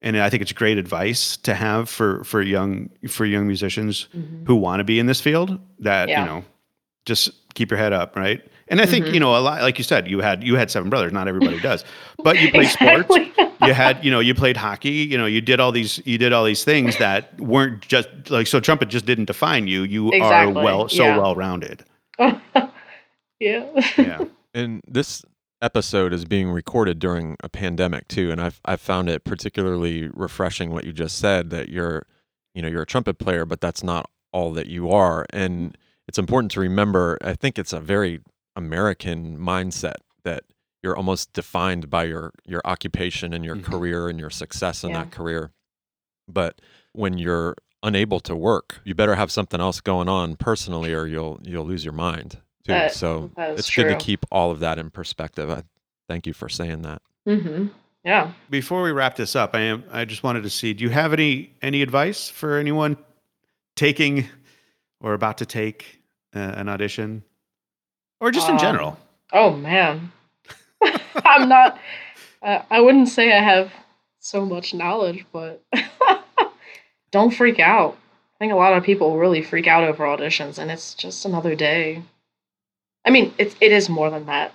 And 0.02 0.18
I 0.18 0.30
think 0.30 0.42
it's 0.42 0.52
great 0.52 0.78
advice 0.78 1.38
to 1.38 1.54
have 1.54 1.88
for 1.90 2.24
for 2.24 2.42
young 2.42 2.90
for 3.08 3.26
young 3.26 3.48
musicians 3.48 4.08
Mhm. 4.16 4.48
who 4.48 4.56
want 4.56 4.80
to 4.80 4.84
be 4.84 5.00
in 5.00 5.06
this 5.06 5.22
field 5.22 5.60
that 5.80 6.10
Yeah. 6.10 6.22
you 6.22 6.26
know 6.26 6.46
just 7.06 7.32
keep 7.54 7.70
your 7.72 7.78
head 7.78 7.94
up 7.94 8.16
right 8.16 8.42
and 8.68 8.82
i 8.82 8.86
think 8.86 9.06
Mhm. 9.06 9.14
you 9.16 9.20
know 9.20 9.36
a 9.38 9.40
lot 9.40 9.62
like 9.62 9.78
you 9.78 9.84
said 9.84 10.08
you 10.08 10.20
had 10.22 10.44
you 10.44 10.56
had 10.56 10.70
seven 10.72 10.90
brothers 10.90 11.12
not 11.12 11.28
everybody 11.28 11.60
does 11.60 11.84
but 12.24 12.40
you 12.40 12.52
play 12.52 12.66
sports 12.78 13.10
you 13.62 13.74
had 13.74 14.04
you 14.04 14.12
know 14.12 14.20
you 14.20 14.34
played 14.34 14.58
hockey 14.58 14.90
you 15.12 15.18
know 15.18 15.26
you 15.26 15.42
did 15.42 15.60
all 15.60 15.72
these 15.72 16.02
you 16.06 16.18
did 16.18 16.34
all 16.34 16.44
these 16.44 16.64
things 16.64 16.98
that 16.98 17.40
weren't 17.40 17.82
just 17.88 18.08
like 18.30 18.48
so 18.48 18.60
trumpet 18.60 18.90
just 18.90 19.06
didn't 19.06 19.26
define 19.26 19.68
you 19.68 19.84
you 19.84 20.12
Exactly, 20.12 20.62
are 20.62 20.64
well 20.64 20.90
so 20.90 21.04
yeah. 21.04 21.18
well 21.18 21.36
rounded 21.36 21.84
yeah. 23.40 23.82
yeah 23.98 24.24
And 24.54 24.82
this 24.88 25.24
episode 25.62 26.14
is 26.14 26.26
being 26.26 26.50
recorded 26.52 27.00
during 27.00 27.38
a 27.44 27.50
pandemic 27.50 28.08
too, 28.08 28.32
and 28.32 28.40
I've 28.42 28.60
I've 28.66 28.82
found 28.82 29.10
it 29.10 29.24
particularly 29.24 30.10
refreshing 30.14 30.72
what 30.72 30.84
you 30.84 30.92
just 30.94 31.18
said 31.18 31.50
that 31.52 31.70
you're, 31.70 32.06
you 32.54 32.62
know, 32.62 32.68
you're 32.68 32.82
a 32.84 32.86
trumpet 32.86 33.18
player, 33.18 33.46
but 33.46 33.62
that's 33.62 33.82
not 33.84 34.10
all 34.32 34.52
that 34.54 34.68
you 34.68 34.90
are. 34.92 35.26
And 35.32 35.78
it's 36.08 36.20
important 36.20 36.52
to 36.52 36.60
remember. 36.60 37.18
I 37.24 37.34
think 37.34 37.58
it's 37.58 37.74
a 37.74 37.80
very 37.80 38.20
American 38.56 39.38
mindset 39.38 39.96
that 40.24 40.44
you're 40.82 40.96
almost 40.98 41.34
defined 41.34 41.90
by 41.90 42.04
your 42.04 42.32
your 42.46 42.62
occupation 42.66 43.34
and 43.34 43.44
your 43.46 43.56
Mhm. 43.56 43.64
career 43.64 44.10
and 44.10 44.20
your 44.20 44.30
success 44.30 44.84
in 44.84 44.90
Yeah. 44.92 45.04
that 45.04 45.12
career. 45.12 45.52
But 46.28 46.60
when 46.94 47.18
you're 47.18 47.56
unable 47.82 48.20
to 48.22 48.36
work, 48.36 48.80
you 48.86 48.96
better 48.96 49.16
have 49.16 49.32
something 49.32 49.60
else 49.60 49.82
going 49.82 50.08
on 50.10 50.36
personally, 50.36 50.94
or 50.94 51.06
you'll 51.06 51.40
you'll 51.44 51.66
lose 51.66 51.84
your 51.86 51.94
mind 51.94 52.32
too. 52.64 52.74
That- 52.74 52.94
so 52.94 53.32
that 53.36 53.52
is 53.52 53.60
it's 53.60 53.76
good 53.76 53.90
to 53.90 53.96
keep 53.96 54.26
all 54.32 54.52
of 54.52 54.60
that 54.60 54.78
in 54.80 54.90
perspective. 54.90 55.50
I 55.50 55.64
thank 56.08 56.28
you 56.28 56.34
for 56.34 56.50
saying 56.50 56.82
that. 56.84 57.02
Mm-hmm. 57.28 57.68
Yeah. 58.06 58.34
before 58.50 58.84
we 58.84 58.92
wrap 58.92 59.16
this 59.16 59.34
up 59.34 59.56
i 59.56 59.62
am 59.62 59.86
i 59.90 60.04
just 60.04 60.24
wanted 60.24 60.44
to 60.44 60.50
see 60.50 60.74
do 60.74 60.84
you 60.84 60.90
have 60.90 61.14
any 61.14 61.54
any 61.62 61.82
advice 61.82 62.30
for 62.30 62.58
anyone 62.58 62.98
taking 63.78 64.28
or 65.00 65.14
about 65.14 65.38
to 65.38 65.46
take 65.46 66.02
uh, 66.36 66.40
an 66.40 66.68
audition 66.68 67.24
or 68.24 68.32
just 68.32 68.48
in 68.48 68.56
Um, 68.56 68.60
general 68.60 68.98
Oh 69.34 69.52
man, 69.52 70.12
I'm 71.26 71.50
not. 71.50 71.80
Uh, 72.42 72.62
I 72.70 72.82
wouldn't 72.82 73.10
say 73.10 73.34
I 73.34 73.42
have 73.42 73.72
so 74.20 74.46
much 74.46 74.74
knowledge, 74.74 75.26
but 75.32 75.64
don't 77.12 77.34
freak 77.34 77.60
out. 77.60 77.98
I 78.36 78.38
think 78.40 78.54
a 78.54 78.56
lot 78.56 78.74
of 78.74 78.84
people 78.84 79.18
really 79.18 79.42
freak 79.42 79.68
out 79.68 79.84
over 79.84 80.06
auditions, 80.06 80.60
and 80.60 80.70
it's 80.70 80.94
just 80.94 81.26
another 81.26 81.56
day. 81.56 82.04
I 83.04 83.10
mean, 83.10 83.34
it's 83.40 83.56
it 83.60 83.72
is 83.72 83.90
more 83.90 84.10
than 84.12 84.28
that. 84.28 84.54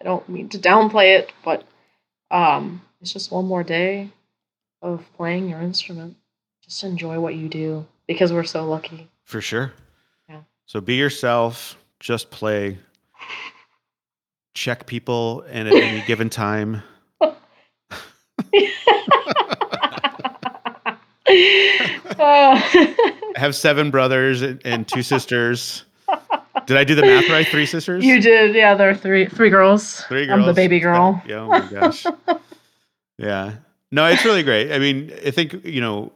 I 0.00 0.04
don't 0.04 0.28
mean 0.28 0.48
to 0.50 0.58
downplay 0.58 1.18
it, 1.18 1.32
but 1.44 1.64
um, 2.30 2.82
it's 3.00 3.12
just 3.12 3.30
one 3.30 3.46
more 3.46 3.62
day 3.62 4.10
of 4.80 5.04
playing 5.16 5.48
your 5.48 5.60
instrument. 5.60 6.16
Just 6.64 6.82
enjoy 6.82 7.20
what 7.20 7.36
you 7.36 7.48
do 7.48 7.86
because 8.08 8.32
we're 8.32 8.42
so 8.42 8.64
lucky. 8.64 9.08
For 9.24 9.40
sure. 9.40 9.72
Yeah. 10.28 10.40
So 10.66 10.80
be 10.80 10.94
yourself, 10.94 11.76
just 12.02 12.30
play. 12.30 12.78
Check 14.54 14.86
people 14.86 15.46
and 15.48 15.66
at 15.68 15.74
any 15.74 16.02
given 16.02 16.28
time. 16.28 16.82
Have 23.36 23.54
seven 23.56 23.90
brothers 23.90 24.42
and, 24.42 24.60
and 24.64 24.86
two 24.86 25.02
sisters. 25.02 25.84
Did 26.66 26.76
I 26.76 26.84
do 26.84 26.94
the 26.94 27.02
math 27.02 27.28
right? 27.30 27.46
Three 27.46 27.64
sisters? 27.66 28.04
you 28.04 28.20
did, 28.20 28.54
yeah. 28.54 28.74
There 28.74 28.90
are 28.90 28.94
three 28.94 29.26
three 29.26 29.48
girls. 29.48 30.02
Three 30.04 30.26
girls. 30.26 30.40
I'm 30.40 30.46
the 30.46 30.52
baby 30.52 30.78
girl. 30.80 31.20
Yeah, 31.26 31.36
oh 31.40 31.48
my 31.48 31.60
gosh. 31.70 32.04
yeah. 33.18 33.54
No, 33.90 34.06
it's 34.06 34.24
really 34.24 34.42
great. 34.42 34.72
I 34.72 34.78
mean, 34.78 35.12
I 35.26 35.30
think, 35.30 35.64
you 35.64 35.80
know, 35.80 36.12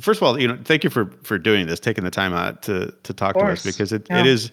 first 0.00 0.18
of 0.18 0.22
all, 0.22 0.40
you 0.40 0.46
know, 0.48 0.58
thank 0.64 0.84
you 0.84 0.90
for 0.90 1.06
for 1.22 1.38
doing 1.38 1.66
this, 1.66 1.80
taking 1.80 2.04
the 2.04 2.10
time 2.10 2.32
out 2.32 2.62
to 2.62 2.94
to 3.02 3.12
talk 3.12 3.34
to 3.34 3.44
us 3.44 3.64
because 3.64 3.92
it, 3.92 4.06
Yeah. 4.08 4.20
it 4.20 4.26
is 4.26 4.52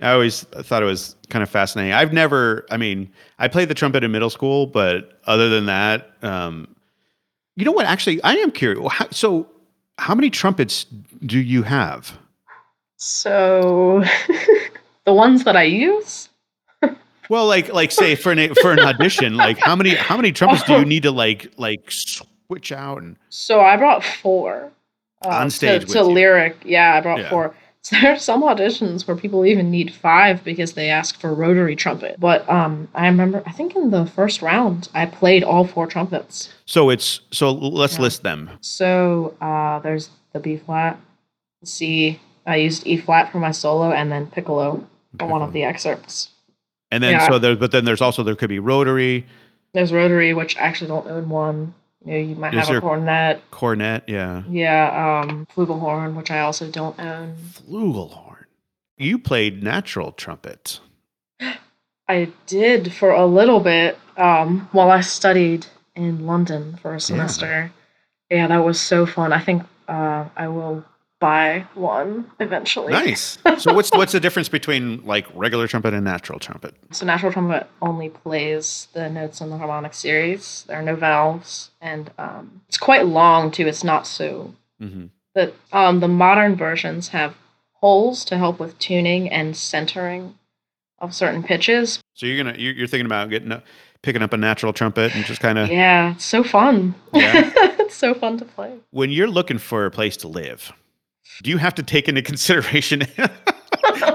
I 0.00 0.12
always 0.12 0.42
thought 0.42 0.82
it 0.82 0.86
was 0.86 1.14
kind 1.28 1.42
of 1.42 1.50
fascinating. 1.50 1.92
I've 1.92 2.12
never, 2.12 2.66
I 2.70 2.76
mean, 2.76 3.10
I 3.38 3.46
played 3.48 3.68
the 3.68 3.74
trumpet 3.74 4.02
in 4.02 4.10
middle 4.10 4.30
school, 4.30 4.66
but 4.66 5.20
other 5.26 5.48
than 5.48 5.66
that, 5.66 6.10
um, 6.22 6.74
you 7.56 7.64
know 7.64 7.72
what? 7.72 7.86
Actually, 7.86 8.22
I 8.22 8.34
am 8.34 8.50
curious. 8.50 8.90
How, 8.92 9.06
so, 9.10 9.46
how 9.98 10.14
many 10.14 10.30
trumpets 10.30 10.86
do 11.26 11.38
you 11.38 11.62
have? 11.62 12.18
So 12.96 14.02
the 15.04 15.12
ones 15.12 15.44
that 15.44 15.56
I 15.56 15.64
use. 15.64 16.28
Well, 17.28 17.46
like, 17.46 17.72
like 17.72 17.92
say 17.92 18.14
for 18.14 18.32
an 18.32 18.54
for 18.56 18.72
an 18.72 18.80
audition, 18.80 19.36
like 19.36 19.58
how 19.58 19.74
many 19.76 19.94
how 19.94 20.16
many 20.16 20.32
trumpets 20.32 20.62
do 20.64 20.74
you 20.74 20.84
need 20.84 21.02
to 21.04 21.10
like 21.12 21.50
like 21.56 21.90
switch 21.90 22.72
out 22.72 23.02
and 23.02 23.16
So 23.28 23.60
I 23.60 23.76
brought 23.76 24.04
four. 24.04 24.70
uh, 25.24 25.28
On 25.28 25.48
stage 25.50 25.82
to, 25.82 25.86
with 25.86 25.94
to 25.94 26.02
lyric. 26.04 26.56
Yeah, 26.64 26.94
I 26.96 27.00
brought 27.00 27.20
Yeah. 27.20 27.30
four. 27.30 27.54
So 27.82 27.96
there 28.00 28.12
are 28.12 28.18
some 28.18 28.42
auditions 28.42 29.06
where 29.06 29.16
people 29.16 29.44
even 29.44 29.70
need 29.70 29.92
five 29.92 30.44
because 30.44 30.72
they 30.74 30.88
ask 30.88 31.18
for 31.20 31.34
rotary 31.34 31.74
trumpet. 31.76 32.18
But 32.20 32.48
um, 32.48 32.88
I 32.94 33.06
remember, 33.06 33.42
I 33.44 33.52
think 33.52 33.74
in 33.74 33.90
the 33.90 34.06
first 34.06 34.40
round, 34.40 34.88
I 34.94 35.06
played 35.06 35.42
all 35.42 35.66
four 35.66 35.86
trumpets. 35.86 36.52
So 36.66 36.90
it's 36.90 37.20
so 37.32 37.50
let's 37.52 37.94
Yeah. 37.96 38.02
list 38.02 38.22
them. 38.22 38.50
So 38.60 39.36
uh, 39.40 39.80
there's 39.80 40.10
the 40.32 40.40
B 40.40 40.56
flat, 40.56 40.98
C. 41.64 42.20
I 42.46 42.56
used 42.56 42.86
E 42.86 42.96
flat 42.96 43.30
for 43.30 43.38
my 43.38 43.50
solo, 43.52 43.92
and 43.92 44.10
then 44.10 44.26
piccolo 44.28 44.84
for 45.18 45.26
one 45.26 45.42
of 45.42 45.52
the 45.52 45.62
excerpts. 45.64 46.30
And 46.90 47.02
then 47.02 47.12
Yeah. 47.12 47.26
so 47.26 47.38
there, 47.38 47.56
but 47.56 47.70
then 47.72 47.84
there's 47.84 48.00
also 48.00 48.22
there 48.22 48.34
could 48.36 48.48
be 48.48 48.58
rotary, 48.58 49.26
There's 49.74 49.92
rotary, 49.92 50.34
which 50.34 50.56
I 50.56 50.60
actually 50.60 50.88
don't 50.88 51.06
own 51.08 51.28
one. 51.30 51.74
You 52.04 52.12
know, 52.12 52.18
you 52.18 52.34
might 52.34 52.54
Is 52.54 52.66
have 52.68 52.76
a 52.76 52.80
cornet. 52.80 53.42
cornet, 53.50 54.04
yeah, 54.08 54.42
Yeah, 54.48 55.22
um, 55.24 55.46
flugelhorn, 55.54 56.14
which 56.14 56.30
I 56.30 56.40
also 56.40 56.68
don't 56.70 56.98
own. 56.98 57.36
flugelhorn. 57.36 58.44
You 58.98 59.18
played 59.18 59.62
natural 59.62 60.12
trumpet. 60.12 60.80
I 62.08 62.28
did 62.46 62.92
for 62.92 63.10
a 63.12 63.26
little 63.26 63.60
bit 63.60 63.98
um, 64.16 64.68
while 64.72 64.90
I 64.90 65.00
studied 65.00 65.66
in 65.94 66.26
London 66.26 66.76
for 66.82 66.94
a 66.94 67.00
semester. 67.00 67.72
Yeah, 68.30 68.48
that 68.48 68.64
was 68.64 68.80
so 68.80 69.06
fun. 69.06 69.32
I 69.32 69.40
think 69.40 69.62
uh, 69.88 70.26
I 70.36 70.48
will 70.48 70.84
buy 71.22 71.64
one 71.74 72.30
eventually. 72.40 72.92
Nice. 72.92 73.38
so 73.58 73.72
what's 73.72 73.90
what's 73.98 74.12
the 74.12 74.20
difference 74.20 74.48
between 74.50 75.04
like 75.06 75.26
regular 75.34 75.66
trumpet 75.68 75.94
and 75.94 76.04
natural 76.04 76.38
trumpet? 76.38 76.74
So 76.90 77.06
natural 77.06 77.32
trumpet 77.32 77.68
only 77.80 78.08
plays 78.10 78.88
the 78.92 79.08
notes 79.08 79.40
in 79.40 79.48
the 79.50 79.56
harmonic 79.56 79.94
series. 79.94 80.64
There 80.66 80.78
are 80.78 80.82
no 80.82 80.96
valves, 80.96 81.70
and 81.80 82.10
um, 82.18 82.60
it's 82.68 82.76
quite 82.76 83.06
long 83.06 83.50
too. 83.52 83.66
It's 83.66 83.84
not 83.84 84.06
so 84.06 84.54
hmm 84.78 85.06
that 85.34 85.54
um, 85.72 86.00
the 86.00 86.08
modern 86.08 86.56
versions 86.56 87.08
have 87.08 87.34
holes 87.72 88.22
to 88.26 88.36
help 88.36 88.60
with 88.60 88.78
tuning 88.78 89.30
and 89.30 89.56
centering 89.56 90.34
of 90.98 91.14
certain 91.14 91.42
pitches. 91.42 92.00
So 92.14 92.26
you're 92.26 92.36
gonna 92.44 92.58
you're, 92.58 92.74
you're 92.74 92.86
thinking 92.86 93.06
about 93.06 93.30
getting 93.30 93.50
a, 93.52 93.62
picking 94.02 94.22
up 94.22 94.32
a 94.32 94.36
natural 94.36 94.72
trumpet 94.74 95.14
and 95.14 95.24
just 95.24 95.40
kind 95.40 95.58
of 95.58 95.70
Yeah, 95.70 96.12
it's 96.12 96.24
so 96.24 96.42
fun. 96.44 96.94
Yeah. 97.14 97.50
it's 97.80 97.94
so 97.94 98.12
fun 98.12 98.36
to 98.38 98.44
play. 98.44 98.72
when 98.90 99.10
you're 99.10 99.28
looking 99.28 99.58
for 99.58 99.86
a 99.86 99.90
place 99.90 100.16
to 100.18 100.28
live, 100.28 100.72
do 101.42 101.50
you 101.50 101.58
have 101.58 101.74
to 101.76 101.82
take 101.82 102.08
into 102.08 102.22
consideration 102.32 103.02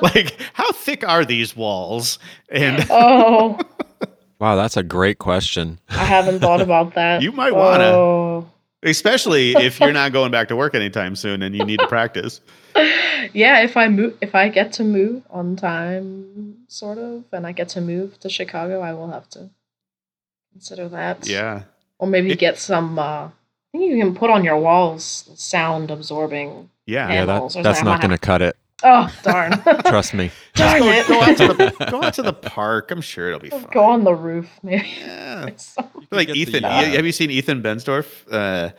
like 0.01 0.35
how 0.53 0.71
thick 0.71 1.07
are 1.07 1.25
these 1.25 1.55
walls? 1.55 2.19
And 2.49 2.85
Oh, 2.89 3.59
Wow, 4.39 4.55
that's 4.55 4.77
a 4.77 4.83
great 4.83 5.17
question. 5.17 5.79
I 5.89 6.03
haven't 6.05 6.39
thought 6.39 6.61
about 6.61 6.93
that. 6.93 7.21
You 7.23 7.31
might 7.31 7.55
wanna. 7.55 7.85
Oh. 7.85 8.47
especially 8.83 9.53
if 9.53 9.79
you're 9.79 9.91
not 9.91 10.13
going 10.13 10.31
back 10.31 10.47
to 10.49 10.55
work 10.55 10.75
anytime 10.75 11.15
soon 11.15 11.41
and 11.41 11.55
you 11.55 11.65
need 11.65 11.79
to 11.79 11.87
practice. 11.87 12.39
Yeah, 13.33 13.61
if 13.61 13.75
I 13.75 13.87
move, 13.89 14.15
if 14.21 14.35
I 14.35 14.49
get 14.49 14.73
to 14.73 14.83
move 14.83 15.23
on 15.31 15.55
time, 15.55 16.57
sort 16.67 16.99
of, 16.99 17.23
and 17.33 17.47
I 17.47 17.51
get 17.51 17.69
to 17.69 17.81
move 17.81 18.19
to 18.19 18.29
Chicago, 18.29 18.81
I 18.81 18.93
will 18.93 19.09
have 19.09 19.27
to 19.31 19.49
consider 20.51 20.87
that. 20.89 21.27
Yeah. 21.27 21.63
or 21.97 22.07
maybe 22.07 22.31
It- 22.31 22.39
get 22.39 22.59
some. 22.59 22.99
Uh, 22.99 23.29
I 23.73 23.77
think 23.77 23.91
you 23.91 23.99
can 24.03 24.15
put 24.15 24.29
on 24.29 24.43
your 24.43 24.57
walls 24.57 25.29
sound 25.35 25.91
absorbing. 25.91 26.69
Yeah. 26.85 27.07
Yeah, 27.09 27.21
Animals 27.23 27.53
that, 27.55 27.63
that's 27.63 27.83
not 27.83 27.99
going 28.01 28.11
to 28.11 28.17
cut 28.17 28.41
it. 28.41 28.55
Oh 28.83 29.11
darn! 29.23 29.59
Trust 29.87 30.13
me. 30.13 30.29
darn 30.53 30.81
Go, 30.81 30.89
it! 30.89 31.07
go 31.07 31.19
out 31.21 31.37
to 31.37 31.47
the 31.53 31.85
go 31.89 32.03
out 32.03 32.13
to 32.13 32.21
the 32.21 32.31
park. 32.33 32.91
I'm 32.91 33.01
sure 33.01 33.27
it'll 33.29 33.39
be 33.39 33.49
fine. 33.49 33.65
Go 33.73 33.83
on 33.83 34.03
the 34.03 34.13
roof, 34.13 34.47
maybe. 34.63 34.87
Yeah. 34.99 35.49
Like 36.11 36.27
get 36.27 36.33
the, 36.33 36.39
Ethan. 36.39 36.63
uh, 36.63 36.83
have 36.85 37.05
you 37.05 37.11
seen 37.11 37.29
Ethan 37.31 37.61
Bensdorf? 37.63 38.05
Uh, 38.31 38.69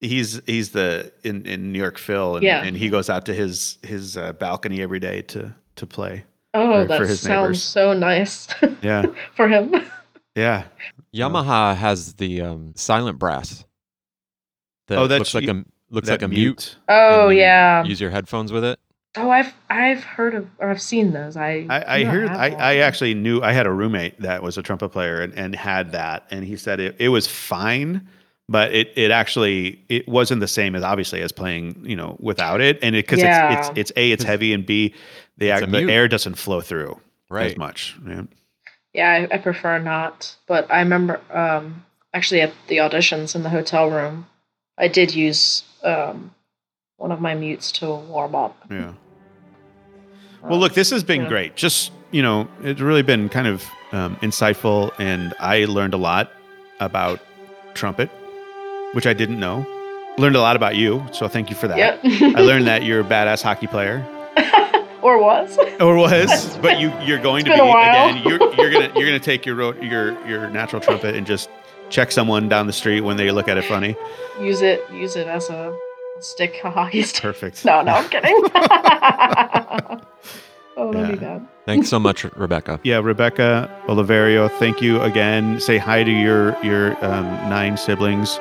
he's 0.00 0.40
he's 0.46 0.70
the 0.70 1.12
in, 1.22 1.44
in 1.46 1.70
New 1.70 1.78
York 1.78 1.96
Phil, 1.98 2.36
and, 2.36 2.42
Yeah. 2.44 2.62
and 2.64 2.76
he 2.76 2.88
goes 2.88 3.08
out 3.10 3.26
to 3.26 3.34
his 3.34 3.78
his 3.82 4.16
uh, 4.16 4.32
balcony 4.32 4.80
every 4.82 4.98
day 5.00 5.20
to 5.22 5.54
to 5.76 5.86
play. 5.86 6.24
oh, 6.54 6.72
For- 6.72 6.82
for 6.82 6.88
that 6.88 7.00
his 7.08 7.20
sounds 7.20 7.42
neighbors. 7.48 7.62
so 7.62 7.92
nice 7.92 8.48
Yeah, 8.82 9.04
for 9.34 9.46
him. 9.48 9.74
yeah. 10.34 10.64
Yamaha 11.14 11.76
has 11.76 12.14
the 12.14 12.40
um, 12.40 12.72
silent 12.74 13.18
brass. 13.18 13.64
That 14.88 14.98
Oh, 14.98 15.06
that's 15.06 15.18
looks 15.20 15.34
like 15.34 15.44
you- 15.44 15.50
a 15.52 15.64
looks 15.94 16.08
like 16.08 16.22
a 16.22 16.28
mute. 16.28 16.76
Oh 16.88 17.28
and 17.28 17.36
you 17.36 17.42
yeah. 17.42 17.84
Use 17.84 18.00
your 18.00 18.10
headphones 18.10 18.52
with 18.52 18.64
it. 18.64 18.78
Oh, 19.18 19.30
I've 19.30 19.54
I've 19.70 20.04
heard 20.04 20.34
of 20.34 20.46
or 20.58 20.68
I've 20.70 20.82
seen 20.82 21.12
those. 21.12 21.36
I 21.36 21.66
I, 21.70 21.94
I 21.96 22.02
do 22.02 22.08
heard. 22.10 22.28
I. 22.30 22.48
I 22.50 22.76
actually 22.76 23.14
knew. 23.14 23.40
I 23.40 23.52
had 23.52 23.66
a 23.66 23.72
roommate 23.72 24.20
that 24.20 24.42
was 24.42 24.58
a 24.58 24.62
trumpet 24.62 24.90
player 24.90 25.20
and, 25.22 25.32
and 25.34 25.54
had 25.54 25.92
that, 25.92 26.26
and 26.30 26.44
he 26.44 26.56
said 26.56 26.80
it, 26.80 26.96
it 26.98 27.08
was 27.08 27.26
fine, 27.26 28.06
but 28.48 28.74
it 28.74 28.92
it 28.94 29.10
actually 29.10 29.80
it 29.88 30.06
wasn't 30.06 30.40
the 30.40 30.48
same 30.48 30.74
as 30.74 30.82
obviously 30.82 31.22
as 31.22 31.32
playing 31.32 31.82
you 31.82 31.96
know 31.96 32.16
without 32.20 32.60
it, 32.60 32.78
and 32.82 32.94
it 32.94 33.06
because 33.06 33.20
Yeah. 33.20 33.58
it's, 33.58 33.68
it's 33.70 33.78
it's 33.78 33.92
a 33.96 34.10
it's 34.12 34.22
heavy 34.24 34.52
and 34.52 34.66
b 34.66 34.92
the 35.38 35.48
It's 35.48 35.66
the 35.66 35.90
air 35.90 36.08
doesn't 36.08 36.34
flow 36.34 36.60
through 36.60 37.00
right. 37.30 37.50
as 37.52 37.56
much. 37.56 37.96
Yeah. 38.06 38.22
Yeah, 38.92 39.26
I, 39.30 39.34
I 39.34 39.38
prefer 39.38 39.78
not. 39.78 40.34
But 40.46 40.70
I 40.70 40.80
remember 40.80 41.20
um, 41.30 41.84
actually 42.14 42.40
at 42.42 42.52
the 42.68 42.78
auditions 42.78 43.34
in 43.34 43.42
the 43.42 43.50
hotel 43.50 43.90
room, 43.90 44.26
I 44.78 44.88
did 44.88 45.14
use 45.14 45.64
um, 45.82 46.34
one 46.98 47.12
of 47.12 47.20
my 47.20 47.34
mutes 47.34 47.72
to 47.72 47.86
warm 47.86 48.34
up. 48.34 48.56
Yeah. 48.70 48.92
Well, 50.42 50.58
look, 50.58 50.74
this 50.74 50.90
has 50.90 51.02
been 51.02 51.22
yeah. 51.22 51.28
great. 51.28 51.56
Just, 51.56 51.92
you 52.10 52.22
know, 52.22 52.46
it's 52.62 52.80
really 52.80 53.02
been 53.02 53.28
kind 53.28 53.46
of 53.46 53.64
um, 53.92 54.16
insightful, 54.16 54.92
and 54.98 55.34
I 55.40 55.64
learned 55.64 55.94
a 55.94 55.96
lot 55.96 56.30
about 56.78 57.20
trumpet, 57.74 58.10
which 58.92 59.06
I 59.06 59.12
didn't 59.12 59.40
know. 59.40 59.66
Learned 60.18 60.36
a 60.36 60.40
lot 60.40 60.56
about 60.56 60.76
you, 60.76 61.04
so 61.12 61.28
thank 61.28 61.50
you 61.50 61.56
for 61.56 61.68
that. 61.68 61.76
Yep. 61.76 62.00
I 62.36 62.40
learned 62.40 62.66
that 62.68 62.84
you're 62.84 63.00
a 63.00 63.04
badass 63.04 63.42
hockey 63.42 63.66
player, 63.66 64.06
or 65.02 65.18
was. 65.20 65.58
or 65.80 65.96
was, 65.96 66.56
but 66.62 66.78
you 66.80 66.90
you're 67.02 67.20
going 67.20 67.44
to 67.44 67.50
be 67.50 67.56
been 67.56 67.66
a 67.66 67.68
while. 67.68 68.08
again. 68.10 68.22
You're 68.24 68.54
you're 68.54 68.70
gonna 68.70 68.92
you're 68.94 69.06
gonna 69.06 69.18
take 69.18 69.44
your 69.44 69.56
ro- 69.56 69.80
your 69.80 70.12
your 70.26 70.48
natural 70.48 70.80
trumpet 70.80 71.14
and 71.16 71.26
just 71.26 71.50
check 71.90 72.10
someone 72.12 72.48
down 72.48 72.66
the 72.66 72.72
street 72.72 73.00
when 73.02 73.16
they 73.16 73.30
look 73.30 73.48
at 73.48 73.56
it 73.58 73.64
funny. 73.68 73.96
use 74.40 74.62
it 74.62 74.82
use 74.92 75.16
it 75.16 75.26
as 75.26 75.48
a 75.50 75.76
stick, 76.20 76.60
a 76.64 76.70
hockey 76.70 77.02
stick. 77.02 77.22
Perfect. 77.22 77.64
No, 77.64 77.82
no, 77.82 77.92
I'm 77.92 78.08
kidding. 78.08 78.36
oh, 80.76 80.92
that'd 80.92 81.18
be 81.18 81.24
bad. 81.24 81.46
Thanks 81.64 81.88
so 81.88 81.98
much, 81.98 82.24
Rebecca. 82.36 82.78
Yeah, 82.84 82.98
Rebecca 82.98 83.68
Oliverio, 83.86 84.48
thank 84.58 84.80
you 84.80 85.00
again. 85.02 85.58
Say 85.60 85.78
hi 85.78 86.02
to 86.04 86.10
your 86.10 86.56
your 86.64 86.92
um, 87.04 87.24
nine 87.48 87.76
siblings 87.76 88.38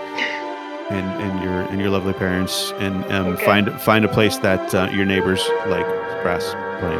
and 0.90 1.08
and 1.22 1.44
your 1.44 1.62
and 1.72 1.80
your 1.82 1.90
lovely 1.90 2.14
parents, 2.14 2.72
and 2.78 3.04
um, 3.12 3.28
Okay. 3.34 3.46
find 3.46 3.72
find 3.82 4.06
a 4.06 4.10
place 4.10 4.38
that 4.40 4.74
uh, 4.76 4.90
your 4.92 5.06
neighbors 5.06 5.44
like 5.68 5.86
brass 6.22 6.46
playing. 6.80 7.00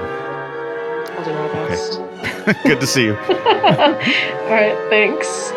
I'll 1.18 1.24
do 1.24 1.34
my 1.34 1.68
best. 1.68 2.02
Good 2.64 2.80
to 2.80 2.88
see 2.88 3.04
you. 3.06 3.16
All 3.16 4.52
right, 4.52 4.76
thanks. 4.90 5.52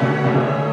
Música 0.00 0.69